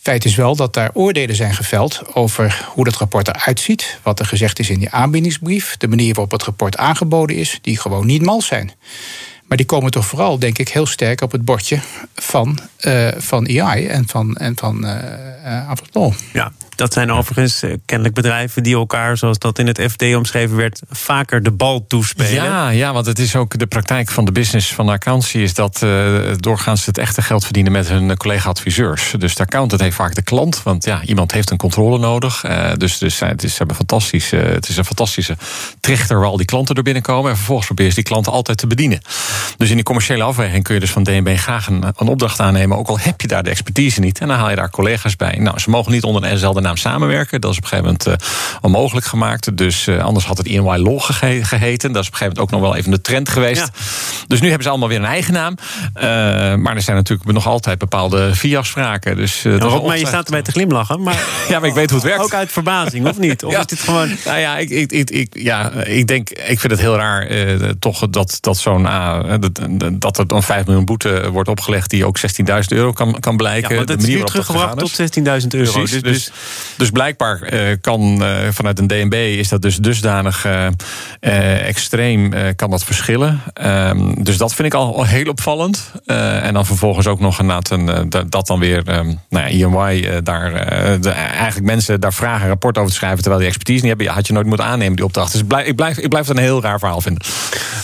Feit 0.06 0.24
is 0.24 0.34
wel 0.34 0.56
dat 0.56 0.74
daar 0.74 0.90
oordelen 0.92 1.36
zijn 1.36 1.54
geveld 1.54 2.14
over 2.14 2.68
hoe 2.74 2.84
dat 2.84 2.96
rapport 2.96 3.28
eruit 3.28 3.60
ziet, 3.60 3.98
wat 4.02 4.18
er 4.18 4.26
gezegd 4.26 4.58
is 4.58 4.70
in 4.70 4.78
die 4.78 4.90
aanbiedingsbrief, 4.90 5.76
de 5.76 5.88
manier 5.88 6.14
waarop 6.14 6.30
het 6.30 6.42
rapport 6.42 6.76
aangeboden 6.76 7.36
is, 7.36 7.58
die 7.62 7.78
gewoon 7.78 8.06
niet 8.06 8.22
mals 8.22 8.46
zijn. 8.46 8.72
Maar 9.46 9.56
die 9.56 9.66
komen 9.66 9.90
toch 9.90 10.06
vooral, 10.06 10.38
denk 10.38 10.58
ik, 10.58 10.68
heel 10.68 10.86
sterk 10.86 11.20
op 11.20 11.32
het 11.32 11.44
bordje 11.44 11.78
van, 12.14 12.58
uh, 12.80 13.08
van 13.16 13.60
AI 13.60 13.86
en 13.86 14.08
van, 14.08 14.36
en 14.36 14.56
van 14.56 14.84
uh, 14.84 14.94
uh, 15.44 16.16
Ja, 16.32 16.52
dat 16.76 16.92
zijn 16.92 17.12
overigens 17.12 17.62
kennelijk 17.84 18.14
bedrijven 18.14 18.62
die 18.62 18.74
elkaar, 18.74 19.16
zoals 19.16 19.38
dat 19.38 19.58
in 19.58 19.66
het 19.66 19.82
FD 19.90 20.02
omschreven 20.14 20.56
werd, 20.56 20.80
vaker 20.90 21.42
de 21.42 21.50
bal 21.50 21.86
toespelen. 21.86 22.32
Ja, 22.32 22.68
ja 22.68 22.92
want 22.92 23.06
het 23.06 23.18
is 23.18 23.36
ook 23.36 23.58
de 23.58 23.66
praktijk 23.66 24.10
van 24.10 24.24
de 24.24 24.32
business 24.32 24.74
van 24.74 24.86
de 24.86 24.92
accountancy, 24.92 25.38
is 25.38 25.54
dat 25.54 25.80
uh, 25.84 26.18
doorgaans 26.36 26.86
het 26.86 26.98
echte 26.98 27.22
geld 27.22 27.44
verdienen 27.44 27.72
met 27.72 27.88
hun 27.88 28.16
collega-adviseurs. 28.16 29.14
Dus 29.18 29.34
de 29.34 29.42
accountant 29.42 29.80
heeft 29.80 29.96
vaak 29.96 30.14
de 30.14 30.22
klant, 30.22 30.62
want 30.62 30.84
ja, 30.84 31.02
iemand 31.04 31.32
heeft 31.32 31.50
een 31.50 31.56
controle 31.56 31.98
nodig. 31.98 32.44
Uh, 32.44 32.72
dus 32.76 32.98
dus 32.98 33.20
het, 33.20 33.42
is, 33.42 33.58
hebben 33.58 33.76
fantastisch, 33.76 34.30
het 34.30 34.68
is 34.68 34.76
een 34.76 34.84
fantastische 34.84 35.36
trichter 35.80 36.18
waar 36.18 36.28
al 36.28 36.36
die 36.36 36.46
klanten 36.46 36.74
er 36.74 36.82
binnenkomen. 36.82 37.30
En 37.30 37.36
vervolgens 37.36 37.66
probeer 37.66 37.86
je 37.86 37.94
die 37.94 38.04
klanten 38.04 38.32
altijd 38.32 38.58
te 38.58 38.66
bedienen. 38.66 39.00
Dus 39.56 39.68
in 39.68 39.74
die 39.74 39.84
commerciële 39.84 40.22
afweging 40.22 40.64
kun 40.64 40.74
je 40.74 40.80
dus 40.80 40.90
van 40.90 41.02
DNB 41.02 41.36
graag 41.36 41.66
een, 41.66 41.84
een 41.96 42.08
opdracht 42.08 42.40
aannemen, 42.40 42.76
ook 42.76 42.88
al 42.88 42.98
heb 42.98 43.20
je 43.20 43.28
daar 43.28 43.42
de 43.42 43.50
expertise 43.50 44.00
niet. 44.00 44.20
En 44.20 44.28
dan 44.28 44.36
haal 44.36 44.50
je 44.50 44.56
daar 44.56 44.70
collega's 44.70 45.16
bij. 45.16 45.36
Nou, 45.38 45.58
ze 45.58 45.70
mogen 45.70 45.92
niet 45.92 46.02
onder 46.02 46.22
dezelfde 46.22 46.60
naam 46.66 46.76
samenwerken. 46.76 47.40
Dat 47.40 47.50
is 47.50 47.56
op 47.56 47.62
een 47.62 47.68
gegeven 47.68 47.96
moment 48.04 48.22
uh, 48.22 48.28
onmogelijk 48.60 49.06
gemaakt. 49.06 49.56
Dus 49.56 49.86
uh, 49.86 50.02
anders 50.02 50.24
had 50.24 50.38
het 50.38 50.46
EY 50.46 50.60
Law 50.60 51.00
ge 51.00 51.44
geheten. 51.44 51.92
Dat 51.92 52.02
is 52.02 52.08
op 52.08 52.12
een 52.12 52.18
gegeven 52.18 52.26
moment 52.26 52.38
ook 52.38 52.50
nog 52.50 52.60
wel 52.60 52.76
even 52.76 52.90
de 52.90 53.00
trend 53.00 53.28
geweest. 53.28 53.60
Ja. 53.60 53.68
Dus 54.26 54.40
nu 54.40 54.46
hebben 54.46 54.64
ze 54.64 54.68
allemaal 54.68 54.88
weer 54.88 54.98
een 54.98 55.04
eigen 55.04 55.32
naam. 55.32 55.54
Uh, 55.96 56.02
maar 56.54 56.74
er 56.74 56.82
zijn 56.82 56.96
natuurlijk 56.96 57.32
nog 57.32 57.46
altijd 57.46 57.78
bepaalde 57.78 58.34
fee-afspraken. 58.34 59.16
Dus, 59.16 59.42
ja, 59.42 59.50
maar, 59.50 59.82
maar 59.82 59.98
je 59.98 60.06
staat 60.06 60.24
erbij 60.24 60.42
te 60.42 60.50
glimlachen. 60.50 61.02
Maar 61.02 61.14
ja, 61.48 61.58
maar 61.58 61.68
ik 61.68 61.74
weet 61.74 61.90
hoe 61.90 61.98
het 61.98 62.08
werkt. 62.08 62.24
Ook 62.24 62.34
uit 62.34 62.52
verbazing, 62.52 63.06
of 63.06 63.18
niet? 63.18 63.44
Of 63.44 63.52
ja. 63.52 63.58
is 63.58 63.66
dit 63.66 63.80
gewoon... 63.80 64.08
Nou 64.24 64.38
ja, 64.38 64.56
ik, 64.56 64.70
ik, 64.70 64.92
ik, 64.92 65.10
ik, 65.10 65.28
ja, 65.32 65.72
ik 65.72 66.06
denk... 66.06 66.30
Ik 66.30 66.60
vind 66.60 66.72
het 66.72 66.80
heel 66.80 66.96
raar 66.96 67.28
toch 67.78 68.08
dat, 68.08 68.38
dat 68.40 68.56
zo'n... 68.56 68.82
dat, 69.40 69.60
dat 69.92 70.18
er 70.18 70.26
dan 70.26 70.42
5 70.42 70.66
miljoen 70.66 70.84
boete 70.84 71.30
wordt 71.30 71.48
opgelegd... 71.48 71.90
die 71.90 72.04
ook 72.04 72.18
16.000 72.18 72.24
euro 72.68 72.92
kan, 72.92 73.20
kan 73.20 73.36
blijken. 73.36 73.70
Ja, 73.70 73.76
maar 73.76 73.86
dat 73.86 74.02
is 74.02 74.08
nu 74.08 74.24
teruggebracht 74.24 74.78
tot 74.78 75.00
16.000 75.00 75.24
euro. 75.24 75.42
Precies, 75.48 75.90
dus, 75.90 76.02
dus, 76.02 76.30
dus 76.76 76.90
blijkbaar 76.90 77.52
uh, 77.52 77.76
kan 77.80 78.22
uh, 78.22 78.36
vanuit 78.50 78.78
een 78.78 78.86
DNB 78.86 79.14
is 79.38 79.48
dat 79.48 79.62
dus 79.62 79.76
dusdanig 79.76 80.46
uh, 80.46 81.66
extreem 81.66 82.32
kan 82.56 82.70
dat 82.70 82.84
verschillen. 82.84 83.40
Um, 83.62 84.24
dus 84.24 84.36
dat 84.36 84.54
vind 84.54 84.68
ik 84.68 84.74
al, 84.74 85.04
heel 85.04 85.30
opvallend. 85.30 85.92
en 86.06 86.54
dan 86.54 86.66
vervolgens 86.66 87.06
ook 87.06 87.20
nog 87.20 87.38
een, 87.38 88.08
dat 88.28 88.46
dan 88.46 88.58
weer 88.58 88.78
um, 88.78 89.20
nou 89.28 89.48
ja, 89.48 89.90
EY 89.90 90.22
daar 90.22 90.52
de, 91.00 91.10
eigenlijk 91.10 91.66
mensen 91.66 92.00
daar 92.00 92.12
vragen 92.12 92.42
een 92.42 92.48
rapport 92.48 92.78
over 92.78 92.90
te 92.90 92.96
schrijven 92.96 93.18
terwijl 93.18 93.38
die 93.38 93.48
expertise 93.48 93.80
niet 93.80 93.88
hebben. 93.88 94.06
Ja, 94.06 94.12
had 94.12 94.26
je 94.26 94.32
nooit 94.32 94.46
moeten 94.46 94.66
aannemen 94.66 94.96
die 94.96 95.04
opdracht. 95.04 95.32
Dus 95.32 95.40
ik 95.40 95.46
blijf, 95.46 95.66
ik 95.98 96.08
blijf, 96.08 96.26
het 96.26 96.36
een 96.36 96.42
heel 96.42 96.62
raar 96.62 96.78
verhaal 96.78 97.00
vinden. 97.00 97.22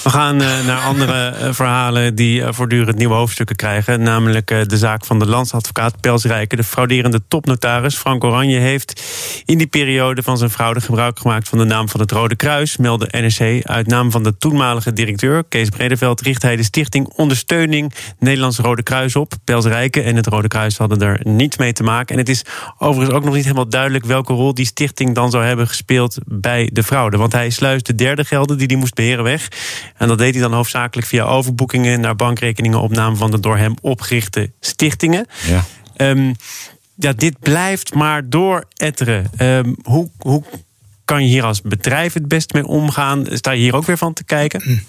We 0.03 0.11
gaan 0.11 0.37
naar 0.37 0.81
andere 0.87 1.35
verhalen 1.51 2.15
die 2.15 2.43
voortdurend 2.49 2.97
nieuwe 2.97 3.15
hoofdstukken 3.15 3.57
krijgen. 3.57 4.03
Namelijk 4.03 4.47
de 4.47 4.77
zaak 4.77 5.05
van 5.05 5.19
de 5.19 5.27
landsadvocaat 5.27 6.01
Pels 6.01 6.25
Rijken, 6.25 6.57
de 6.57 6.65
frauderende 6.65 7.21
topnotaris 7.29 7.97
Frank 7.97 8.25
Oranje 8.25 8.59
heeft 8.63 9.03
in 9.45 9.59
die 9.59 9.67
periode 9.67 10.23
van 10.23 10.39
zijn 10.39 10.51
fraude 10.51 10.81
gebruik 10.81 11.19
gemaakt 11.19 11.49
van 11.49 11.59
de 11.59 11.65
naam 11.65 11.89
van 11.89 12.01
het 12.01 12.11
Rode 12.11 12.37
Kruis, 12.37 12.77
meldde 12.77 13.09
NRC. 13.11 13.65
Uit 13.65 13.87
naam 13.87 14.11
van 14.11 14.23
de 14.23 14.37
toenmalige 14.37 14.93
directeur, 14.93 15.45
Kees 15.49 15.69
Bredeveld, 15.69 16.21
richt 16.21 16.43
hij 16.43 16.57
de 16.57 16.63
stichting 16.63 17.07
Ondersteuning 17.17 17.93
Nederlands 18.19 18.59
Rode 18.59 18.83
Kruis 18.83 19.17
op. 19.17 19.33
Pels 19.45 19.65
Rijken 19.65 20.05
en 20.05 20.17
het 20.17 20.27
Rode 20.27 20.49
Kruis 20.49 20.77
hadden 20.77 21.01
er 21.01 21.21
niets 21.23 21.57
mee 21.57 21.73
te 21.73 21.83
maken. 21.83 22.15
En 22.15 22.19
het 22.19 22.29
is 22.29 22.45
overigens 22.79 23.17
ook 23.17 23.25
nog 23.25 23.35
niet 23.35 23.45
helemaal 23.45 23.69
duidelijk 23.69 24.05
welke 24.05 24.33
rol 24.33 24.55
die 24.55 24.67
stichting 24.67 25.15
dan 25.15 25.31
zou 25.31 25.45
hebben 25.45 25.69
gespeeld 25.69 26.19
bij 26.25 26.71
de 26.73 26.83
fraude. 26.83 27.17
Want 27.17 27.33
hij 27.33 27.51
sluist 27.51 27.87
de 27.87 27.95
derde 27.95 28.25
gelden 28.25 28.59
die 28.59 28.67
hij 28.67 28.77
moest 28.77 28.95
beheren 28.95 29.25
weg. 29.25 29.49
En 29.97 30.09
dat 30.09 30.19
deed 30.19 30.35
hij 30.35 30.43
dan 30.43 30.53
hoofdzakelijk 30.53 31.07
via 31.07 31.25
overboekingen 31.25 32.01
naar 32.01 32.17
bankrekeningen 32.17 32.81
op 32.81 32.91
naam 32.91 33.17
van 33.17 33.31
de 33.31 33.41
door 33.41 33.57
hem 33.57 33.75
opgerichte 33.81 34.51
stichtingen. 34.61 35.27
Ja. 35.47 35.65
Um, 35.97 36.35
ja, 37.03 37.13
dit 37.13 37.39
blijft 37.39 37.95
maar 37.95 38.29
dooretteren. 38.29 39.31
Um, 39.39 39.77
hoe, 39.83 40.11
hoe 40.19 40.43
kan 41.05 41.23
je 41.23 41.29
hier 41.29 41.45
als 41.45 41.63
bedrijf 41.63 42.13
het 42.13 42.29
best 42.29 42.53
mee 42.53 42.67
omgaan? 42.67 43.27
Sta 43.31 43.51
je 43.51 43.61
hier 43.61 43.75
ook 43.75 43.87
weer 43.87 43.99
van 43.99 44.13
te 44.13 44.25
kijken? 44.25 44.85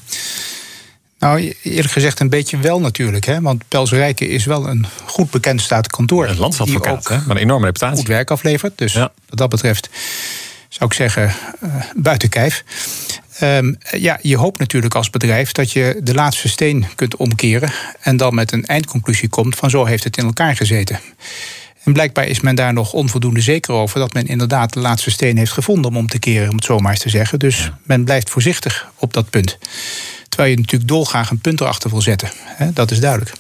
Nou, 1.20 1.54
eerlijk 1.64 1.92
gezegd 1.92 2.20
een 2.20 2.30
beetje 2.30 2.58
wel 2.58 2.80
natuurlijk. 2.80 3.26
Hè? 3.26 3.42
Want 3.42 3.64
Pels 3.68 3.92
Rijken 3.92 4.30
is 4.30 4.46
wel 4.46 4.68
een 4.68 4.86
goed 5.06 5.32
bekend 5.32 5.62
statenkantoor. 5.62 6.28
Een 6.28 6.38
landsadvocaat, 6.38 7.08
hè? 7.08 7.18
maar 7.18 7.36
een 7.36 7.42
enorme 7.42 7.66
reputatie. 7.66 7.98
Goed 7.98 8.08
werk 8.08 8.32
aflevert. 8.32 8.78
Dus 8.78 8.94
ja. 8.94 9.12
wat 9.30 9.38
dat 9.38 9.50
betreft 9.50 9.90
zou 10.74 10.90
ik 10.90 10.94
zeggen, 10.94 11.32
uh, 11.64 11.76
buiten 11.96 12.30
kijf. 12.30 12.64
Um, 13.42 13.78
ja, 13.92 14.20
je 14.22 14.38
hoopt 14.38 14.60
natuurlijk 14.60 14.96
als 14.96 15.10
bedrijf 15.10 15.52
dat 15.52 15.72
je 15.72 16.00
de 16.04 16.14
laatste 16.14 16.50
steen 16.50 16.86
kunt 16.96 17.16
omkeren. 17.16 17.72
En 18.02 18.18
dan 18.18 18.36
met 18.36 18.52
een 18.52 18.66
eindconclusie 18.66 19.30
komt 19.30 19.56
van 19.56 19.70
zo 19.70 19.86
heeft 19.86 20.04
het 20.04 20.18
in 20.18 20.26
elkaar 20.26 20.56
gezeten. 20.56 21.00
En 21.84 21.94
blijkbaar 21.94 22.26
is 22.26 22.40
men 22.40 22.56
daar 22.56 22.74
nog 22.74 22.94
onvoldoende 22.94 23.42
zeker 23.42 23.74
over 23.74 24.00
dat 24.00 24.14
men 24.14 24.28
inderdaad 24.28 24.74
de 24.74 24.80
laatste 24.80 25.12
steen 25.12 25.38
heeft 25.38 25.52
gevonden 25.52 25.92
om 25.92 25.98
om 25.98 26.08
te 26.08 26.20
keren, 26.20 26.50
om 26.50 26.56
het 26.56 26.66
zo 26.66 26.80
maar 26.80 26.92
eens 26.92 27.02
te 27.02 27.10
zeggen. 27.10 27.40
Dus 27.40 27.72
men 27.84 28.04
blijft 28.04 28.30
voorzichtig 28.30 28.92
op 28.96 29.14
dat 29.14 29.30
punt. 29.30 29.58
Terwijl 30.30 30.54
je 30.54 30.60
natuurlijk 30.60 30.90
dolgraag 30.90 31.30
een 31.30 31.40
punt 31.40 31.62
erachter 31.62 31.90
wil 31.90 32.02
zetten. 32.02 32.30
Dat 32.74 32.92
is 32.92 33.00
duidelijk. 33.00 33.34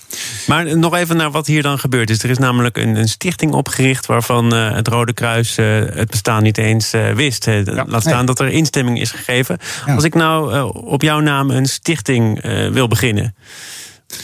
Maar 0.47 0.77
nog 0.77 0.95
even 0.95 1.17
naar 1.17 1.31
wat 1.31 1.47
hier 1.47 1.61
dan 1.61 1.79
gebeurd 1.79 2.09
is. 2.09 2.23
Er 2.23 2.29
is 2.29 2.37
namelijk 2.37 2.77
een, 2.77 2.95
een 2.95 3.07
stichting 3.07 3.53
opgericht 3.53 4.05
waarvan 4.05 4.53
uh, 4.53 4.73
het 4.73 4.87
Rode 4.87 5.13
Kruis 5.13 5.57
uh, 5.57 5.85
het 5.93 6.09
bestaan 6.09 6.43
niet 6.43 6.57
eens 6.57 6.93
uh, 6.93 7.11
wist. 7.11 7.45
Ja, 7.45 7.85
Laat 7.87 8.01
staan 8.01 8.17
nee. 8.17 8.25
dat 8.25 8.39
er 8.39 8.47
instemming 8.47 8.99
is 8.99 9.11
gegeven. 9.11 9.57
Ja. 9.85 9.95
Als 9.95 10.03
ik 10.03 10.13
nou 10.13 10.71
op 10.73 11.01
jouw 11.01 11.19
naam 11.19 11.49
een 11.49 11.65
stichting 11.65 12.41
wil 12.71 12.87
beginnen, 12.87 13.35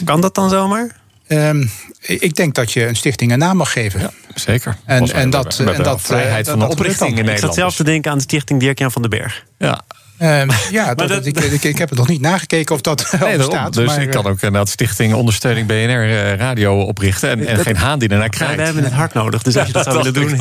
kan 0.04 0.20
dat 0.20 0.34
dan 0.34 0.50
zomaar? 0.50 0.99
Um, 1.32 1.70
ik 2.00 2.34
denk 2.34 2.54
dat 2.54 2.72
je 2.72 2.86
een 2.86 2.96
stichting 2.96 3.32
een 3.32 3.38
naam 3.38 3.56
mag 3.56 3.72
geven. 3.72 4.00
Ja, 4.00 4.10
zeker. 4.34 4.76
En, 4.84 5.12
en 5.12 5.30
dat, 5.30 5.58
en 5.58 5.82
dat 5.82 6.00
vrijheid 6.00 6.48
van 6.48 6.58
de 6.58 6.68
oprichting 6.68 7.08
in 7.08 7.14
Nederland. 7.14 7.38
Ik 7.38 7.44
zat 7.44 7.54
zelf 7.54 7.76
te 7.76 7.84
denken 7.84 8.10
aan 8.10 8.16
de 8.16 8.22
stichting 8.22 8.60
Dirk-Jan 8.60 8.92
van 8.92 9.02
den 9.02 9.10
Berg. 9.10 9.44
Ja, 9.58 9.82
Um, 10.22 10.50
ja, 10.70 10.94
dat, 10.94 11.08
dat, 11.08 11.26
ik, 11.26 11.40
ik, 11.40 11.64
ik, 11.64 11.78
heb 11.78 11.88
het 11.88 11.98
nog 11.98 12.08
niet 12.08 12.20
nagekeken 12.20 12.74
of 12.74 12.80
dat 12.80 13.16
nee, 13.20 13.36
bestaat. 13.36 13.74
Dus 13.74 13.86
maar, 13.86 14.02
ik 14.02 14.10
kan 14.10 14.26
ook 14.26 14.42
inderdaad 14.42 14.68
Stichting 14.68 15.14
Ondersteuning 15.14 15.66
BNR 15.66 16.08
uh, 16.08 16.34
Radio 16.34 16.80
oprichten... 16.80 17.30
en, 17.30 17.46
en 17.46 17.56
dat, 17.56 17.64
geen 17.64 17.76
haan 17.76 17.98
die 17.98 18.08
ernaar 18.08 18.28
krijgt. 18.28 18.56
we 18.56 18.62
hebben 18.62 18.84
het 18.84 18.92
hard 18.92 19.14
nodig, 19.14 19.42
dus 19.42 19.56
als 19.56 19.66
je 19.66 19.72
dat 19.72 19.84
zou 19.92 19.96
willen 19.96 20.12
doen... 20.12 20.36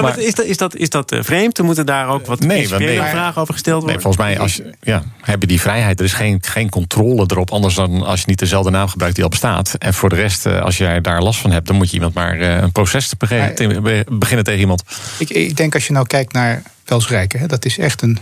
Maar, 0.00 0.18
is 0.18 0.34
dat, 0.34 0.44
is 0.44 0.56
dat, 0.56 0.76
is 0.76 0.88
dat 0.88 1.12
uh, 1.12 1.22
vreemd? 1.22 1.58
Er 1.58 1.64
moeten 1.64 1.86
daar 1.86 2.08
ook 2.08 2.26
wat 2.26 2.40
nee, 2.40 2.68
nee, 2.68 3.00
vragen 3.00 3.40
over 3.40 3.54
gesteld 3.54 3.82
worden? 3.82 4.02
Nee, 4.02 4.02
volgens 4.02 4.24
mij 4.24 4.38
als 4.38 4.56
je, 4.56 4.74
ja, 4.80 5.02
heb 5.20 5.40
je 5.40 5.46
die 5.46 5.60
vrijheid. 5.60 5.98
Er 5.98 6.04
is 6.04 6.12
geen, 6.12 6.38
geen 6.40 6.68
controle 6.68 7.24
erop, 7.26 7.50
anders 7.50 7.74
dan 7.74 8.02
als 8.02 8.20
je 8.20 8.26
niet 8.28 8.38
dezelfde 8.38 8.70
naam 8.70 8.88
gebruikt 8.88 9.14
die 9.14 9.24
al 9.24 9.30
bestaat. 9.30 9.74
En 9.78 9.94
voor 9.94 10.08
de 10.08 10.16
rest, 10.16 10.46
uh, 10.46 10.60
als 10.62 10.76
jij 10.76 11.00
daar 11.00 11.22
last 11.22 11.40
van 11.40 11.50
hebt... 11.50 11.66
dan 11.66 11.76
moet 11.76 11.88
je 11.88 11.94
iemand 11.94 12.14
maar 12.14 12.40
een 12.40 12.72
proces 12.72 13.08
te 13.08 13.16
beginnen, 13.18 13.82
beginnen 14.18 14.44
tegen 14.44 14.60
iemand. 14.60 14.82
Ik, 15.18 15.30
ik 15.30 15.56
denk 15.56 15.74
als 15.74 15.86
je 15.86 15.92
nou 15.92 16.06
kijkt 16.06 16.32
naar 16.32 16.62
Welsrijken... 16.84 17.48
dat 17.48 17.64
is 17.64 17.78
echt 17.78 18.02
een 18.02 18.18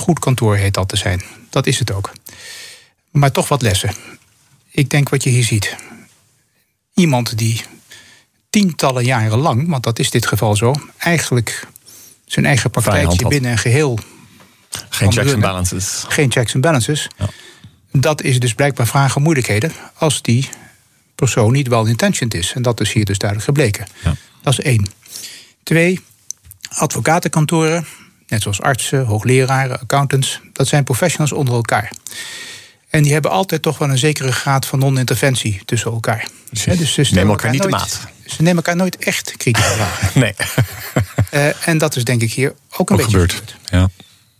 goed 0.00 0.18
kantoor 0.18 0.56
heet 0.56 0.74
dat 0.74 0.88
te 0.88 0.96
zijn. 0.96 1.22
Dat 1.50 1.66
is 1.66 1.78
het 1.78 1.92
ook. 1.92 2.12
Maar 3.10 3.32
toch 3.32 3.48
wat 3.48 3.62
lessen. 3.62 3.94
Ik 4.70 4.90
denk 4.90 5.08
wat 5.08 5.22
je 5.22 5.30
hier 5.30 5.44
ziet. 5.44 5.76
Iemand 6.94 7.38
die 7.38 7.62
tientallen 8.50 9.04
jaren 9.04 9.38
lang, 9.38 9.68
want 9.68 9.82
dat 9.82 9.98
is 9.98 10.10
dit 10.10 10.26
geval 10.26 10.56
zo, 10.56 10.74
eigenlijk 10.98 11.66
zijn 12.24 12.46
eigen 12.46 12.70
praktijkje 12.70 13.28
binnen 13.28 13.50
een 13.50 13.58
geheel. 13.58 13.98
Geen 14.88 15.12
checks 15.12 15.32
and 15.32 15.40
balances. 15.40 16.04
Geen 16.08 16.32
checks 16.32 16.54
and 16.54 16.62
balances. 16.62 17.08
Ja. 17.18 17.28
Dat 17.92 18.22
is 18.22 18.40
dus 18.40 18.54
blijkbaar 18.54 18.86
vragen 18.86 19.22
moeilijkheden 19.22 19.72
als 19.94 20.22
die 20.22 20.48
persoon 21.14 21.52
niet 21.52 21.68
wel 21.68 21.86
intentioned 21.86 22.34
is. 22.34 22.52
En 22.52 22.62
dat 22.62 22.80
is 22.80 22.92
hier 22.92 23.04
dus 23.04 23.18
duidelijk 23.18 23.48
gebleken. 23.48 23.86
Ja. 24.04 24.16
Dat 24.42 24.52
is 24.52 24.60
één. 24.60 24.86
Twee, 25.62 26.00
advocatenkantoren 26.68 27.86
Net 28.30 28.42
zoals 28.42 28.60
artsen, 28.60 29.04
hoogleraren, 29.04 29.80
accountants. 29.80 30.40
Dat 30.52 30.68
zijn 30.68 30.84
professionals 30.84 31.32
onder 31.32 31.54
elkaar. 31.54 31.92
En 32.90 33.02
die 33.02 33.12
hebben 33.12 33.30
altijd 33.30 33.62
toch 33.62 33.78
wel 33.78 33.90
een 33.90 33.98
zekere 33.98 34.32
graad 34.32 34.66
van 34.66 34.78
non-interventie 34.78 35.60
tussen 35.64 35.90
elkaar. 35.90 36.28
dus 36.50 36.92
ze 36.92 37.06
nemen 37.10 37.30
elkaar 37.30 37.50
niet 37.50 37.62
de 37.62 37.68
maat. 37.68 38.00
Ze 38.26 38.42
nemen 38.42 38.56
elkaar 38.56 38.76
nooit 38.76 38.96
echt 38.96 39.36
kritisch 39.36 39.78
aan. 39.78 39.88
nee. 40.22 40.34
Uh, 41.34 41.68
en 41.68 41.78
dat 41.78 41.96
is 41.96 42.04
denk 42.04 42.22
ik 42.22 42.32
hier 42.32 42.54
ook 42.76 42.90
een 42.90 42.96
ook 42.98 43.02
beetje 43.02 43.20
gebeurd. 43.20 43.56
Ja. 43.64 43.88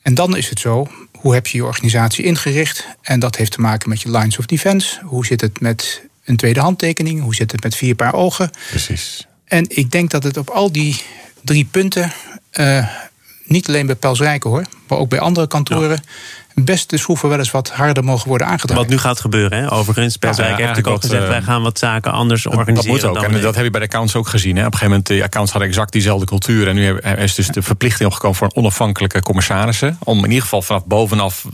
En 0.03 0.14
dan 0.14 0.37
is 0.37 0.48
het 0.48 0.61
zo, 0.61 0.88
hoe 1.12 1.35
heb 1.35 1.46
je 1.46 1.57
je 1.57 1.64
organisatie 1.64 2.24
ingericht? 2.24 2.87
En 3.03 3.20
dat 3.20 3.37
heeft 3.37 3.53
te 3.53 3.61
maken 3.61 3.88
met 3.88 4.00
je 4.00 4.11
lines 4.11 4.38
of 4.38 4.46
defense. 4.46 4.98
Hoe 5.05 5.26
zit 5.26 5.40
het 5.40 5.61
met 5.61 6.03
een 6.24 6.37
tweede 6.37 6.61
handtekening? 6.61 7.22
Hoe 7.22 7.35
zit 7.35 7.53
het 7.53 7.62
met 7.62 7.76
vier 7.76 7.94
paar 7.94 8.14
ogen? 8.14 8.50
Precies. 8.68 9.26
En 9.44 9.64
ik 9.68 9.90
denk 9.90 10.11
dat 10.11 10.22
het 10.22 10.37
op 10.37 10.48
al 10.50 10.72
die 10.72 11.03
drie 11.44 11.64
punten... 11.64 12.12
Uh, 12.53 12.88
niet 13.50 13.68
alleen 13.68 13.86
bij 13.86 13.94
Pels 13.94 14.20
Rijken 14.20 14.50
hoor, 14.50 14.64
maar 14.88 14.98
ook 14.98 15.08
bij 15.08 15.20
andere 15.20 15.46
kantoren. 15.46 16.02
De 16.54 16.98
schroeven 16.98 17.28
wel 17.28 17.38
eens 17.38 17.50
wat 17.50 17.70
harder 17.70 18.04
mogen 18.04 18.28
worden 18.28 18.46
aangedragen. 18.46 18.82
Wat 18.82 18.92
nu 18.92 18.98
gaat 18.98 19.20
gebeuren, 19.20 19.58
hè? 19.58 19.72
overigens. 19.72 20.16
Pelswijk 20.16 20.48
ja, 20.48 20.56
heeft 20.56 20.68
natuurlijk 20.68 20.96
ook 20.96 21.02
gezegd... 21.02 21.28
wij 21.28 21.38
eh, 21.38 21.44
gaan 21.44 21.62
wat 21.62 21.78
zaken 21.78 22.12
anders 22.12 22.46
organiseren. 22.46 23.00
Dat 23.00 23.12
moet 23.12 23.24
ook, 23.24 23.32
en 23.32 23.40
dat 23.40 23.54
heb 23.54 23.64
je 23.64 23.70
bij 23.70 23.80
de 23.80 23.86
accounts 23.86 24.14
ook 24.14 24.28
gezien. 24.28 24.56
Hè? 24.56 24.66
Op 24.66 24.72
een 24.72 24.78
gegeven 24.78 24.90
moment, 24.90 25.06
de 25.06 25.22
accounts 25.22 25.50
hadden 25.52 25.68
exact 25.70 25.92
diezelfde 25.92 26.26
cultuur... 26.26 26.68
en 26.68 26.74
nu 26.74 26.98
is 26.98 27.34
dus 27.34 27.46
de 27.46 27.62
verplichting 27.62 28.08
opgekomen 28.08 28.36
voor 28.36 28.50
onafhankelijke 28.54 29.22
commissarissen... 29.22 29.98
om 30.04 30.18
in 30.18 30.28
ieder 30.28 30.42
geval 30.42 30.62
vanaf 30.62 30.86
bovenaf 30.86 31.46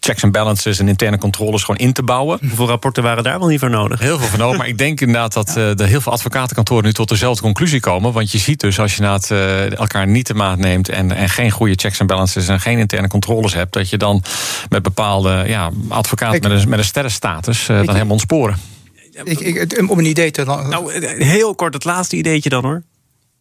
checks 0.00 0.22
en 0.22 0.32
balances 0.32 0.78
en 0.78 0.88
interne 0.88 1.18
controles 1.18 1.62
gewoon 1.62 1.80
in 1.80 1.92
te 1.92 2.02
bouwen. 2.02 2.38
Hoeveel 2.40 2.66
rapporten 2.66 3.02
waren 3.02 3.24
daar 3.24 3.38
wel 3.38 3.48
niet 3.48 3.60
voor 3.60 3.70
nodig? 3.70 4.00
Heel 4.00 4.18
veel 4.18 4.28
van 4.28 4.38
nodig, 4.38 4.58
maar 4.58 4.68
ik 4.68 4.78
denk 4.78 5.00
inderdaad 5.00 5.32
dat 5.32 5.48
uh, 5.48 5.54
de 5.54 5.84
heel 5.86 6.00
veel 6.00 6.12
advocatenkantoren... 6.12 6.84
nu 6.84 6.92
tot 6.92 7.08
dezelfde 7.08 7.42
conclusie 7.42 7.80
komen. 7.80 8.12
Want 8.12 8.32
je 8.32 8.38
ziet 8.38 8.60
dus 8.60 8.80
als 8.80 8.96
je 8.96 9.04
het, 9.04 9.30
uh, 9.30 9.78
elkaar 9.78 10.06
niet 10.06 10.24
te 10.24 10.34
maat 10.34 10.58
neemt... 10.58 10.88
En, 10.88 11.16
en 11.16 11.28
geen 11.28 11.50
goede 11.50 11.74
checks 11.76 12.00
en 12.00 12.06
balances 12.06 12.48
en 12.48 12.60
geen 12.60 12.78
interne 12.78 13.08
controles 13.08 13.54
hebt... 13.54 13.72
dat 13.72 13.88
je 13.90 13.96
dan 13.96 14.22
met 14.68 14.82
bepaalde 14.82 15.44
ja, 15.46 15.70
advocaat 15.88 16.32
met, 16.40 16.44
een, 16.44 16.68
met 16.68 16.78
een 16.78 16.84
sterrenstatus 16.84 17.68
uh, 17.68 17.76
dan 17.76 17.94
helemaal 17.94 18.12
ontsporen. 18.12 18.58
Ik, 19.24 19.40
ik, 19.40 19.90
om 19.90 19.98
een 19.98 20.04
idee 20.04 20.30
te. 20.30 20.44
Nou, 20.44 21.06
heel 21.24 21.54
kort 21.54 21.74
het 21.74 21.84
laatste 21.84 22.16
ideetje 22.16 22.48
dan 22.48 22.64
hoor. 22.64 22.82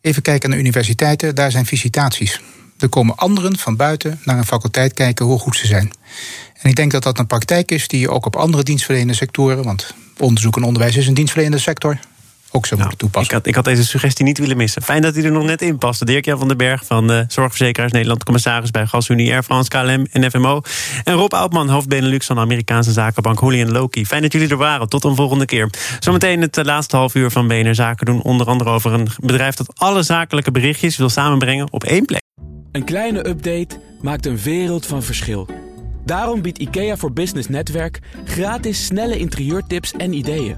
Even 0.02 0.22
kijken 0.22 0.50
naar 0.50 0.60
universiteiten, 0.60 1.36
daar 1.36 1.52
zijn 1.52 1.66
visitaties. 1.66 2.42
Er 2.80 2.90
komen 2.90 3.16
anderen 3.16 3.58
van 3.58 3.76
buiten 3.76 4.20
naar 4.24 4.38
een 4.38 4.46
faculteit 4.46 4.94
kijken 4.94 5.26
hoe 5.26 5.40
goed 5.40 5.56
ze 5.56 5.68
zijn. 5.68 5.92
En 6.54 6.70
ik 6.70 6.76
denk 6.76 6.92
dat 6.92 7.04
dat 7.04 7.20
een 7.20 7.28
praktijk 7.28 7.72
is 7.72 7.88
die 7.88 8.00
je 8.00 8.10
ook 8.10 8.26
op 8.26 8.36
andere 8.36 8.64
dienstverlenende 8.64 9.14
sectoren, 9.14 9.64
want 9.64 9.94
onderzoek 10.18 10.56
en 10.56 10.64
onderwijs 10.64 10.96
is 10.96 11.08
een 11.08 11.14
dienstverlenende 11.14 11.64
sector, 11.64 12.00
ook 12.52 12.66
zou 12.66 12.80
nou, 12.80 12.90
moeten 12.90 12.98
toepassen. 12.98 13.38
Ik 13.38 13.38
had, 13.38 13.48
ik 13.48 13.56
had 13.56 13.66
deze 13.66 13.86
suggestie 13.86 14.26
niet 14.26 14.38
willen 14.38 14.58
missen. 14.58 14.82
Fijn 14.82 15.02
dat 15.02 15.16
hij 15.16 15.24
er 15.24 15.32
nog 15.32 15.44
net 15.44 15.62
in 15.62 15.78
past. 15.78 16.06
Dirk-Jan 16.06 16.38
van 16.38 16.48
den 16.48 16.58
Berg 16.58 16.86
van 16.86 17.08
de 17.08 17.26
Zorgverzekeraars 17.28 17.92
Nederland... 17.92 18.24
commissaris 18.24 18.72
bij 18.72 18.86
GasUnie, 18.86 19.32
Air 19.32 19.44
France, 19.44 19.70
KLM 19.70 20.08
en 20.12 20.32
FMO. 20.32 20.62
En 21.04 21.14
Rob 21.14 21.34
Oudman, 21.34 21.70
hoofd 21.70 21.88
Benelux 21.88 22.26
van 22.26 22.36
de 22.36 22.42
Amerikaanse 22.42 22.92
zakenbank 22.92 23.40
Julian 23.40 23.72
Loki. 23.72 24.06
Fijn 24.06 24.22
dat 24.22 24.32
jullie 24.32 24.50
er 24.50 24.58
waren. 24.58 24.90
Tot 24.90 25.04
een 25.04 25.16
volgende 25.16 25.46
keer. 25.46 25.70
Zometeen 26.00 26.42
het 26.42 26.58
eh, 26.58 26.64
laatste 26.66 26.96
half 26.96 27.16
uur 27.16 27.32
van 27.32 27.48
BNR 27.48 27.76
Zaken 27.76 28.06
doen. 28.06 28.22
Onder 28.22 28.48
andere 28.48 28.70
over 28.70 28.94
een 28.94 29.08
bedrijf 29.20 29.56
dat 29.56 29.80
alle 29.80 30.04
zakelijke 30.04 30.52
berichtjes 30.52 30.98
wil 30.98 31.10
samenbrengen 31.10 31.72
op 31.72 31.84
één 31.84 32.06
plek. 32.06 32.22
Een 32.72 32.84
kleine 32.84 33.28
update 33.28 33.80
maakt 34.02 34.26
een 34.26 34.38
wereld 34.38 34.86
van 34.86 35.04
verschil. 35.04 35.48
Daarom 36.06 36.42
biedt 36.42 36.58
IKEA 36.58 36.98
voor 36.98 37.12
Business 37.14 37.48
Netwerk 37.48 38.00
gratis 38.26 38.86
snelle 38.86 39.18
interieurtips 39.18 39.92
en 39.92 40.14
ideeën. 40.14 40.58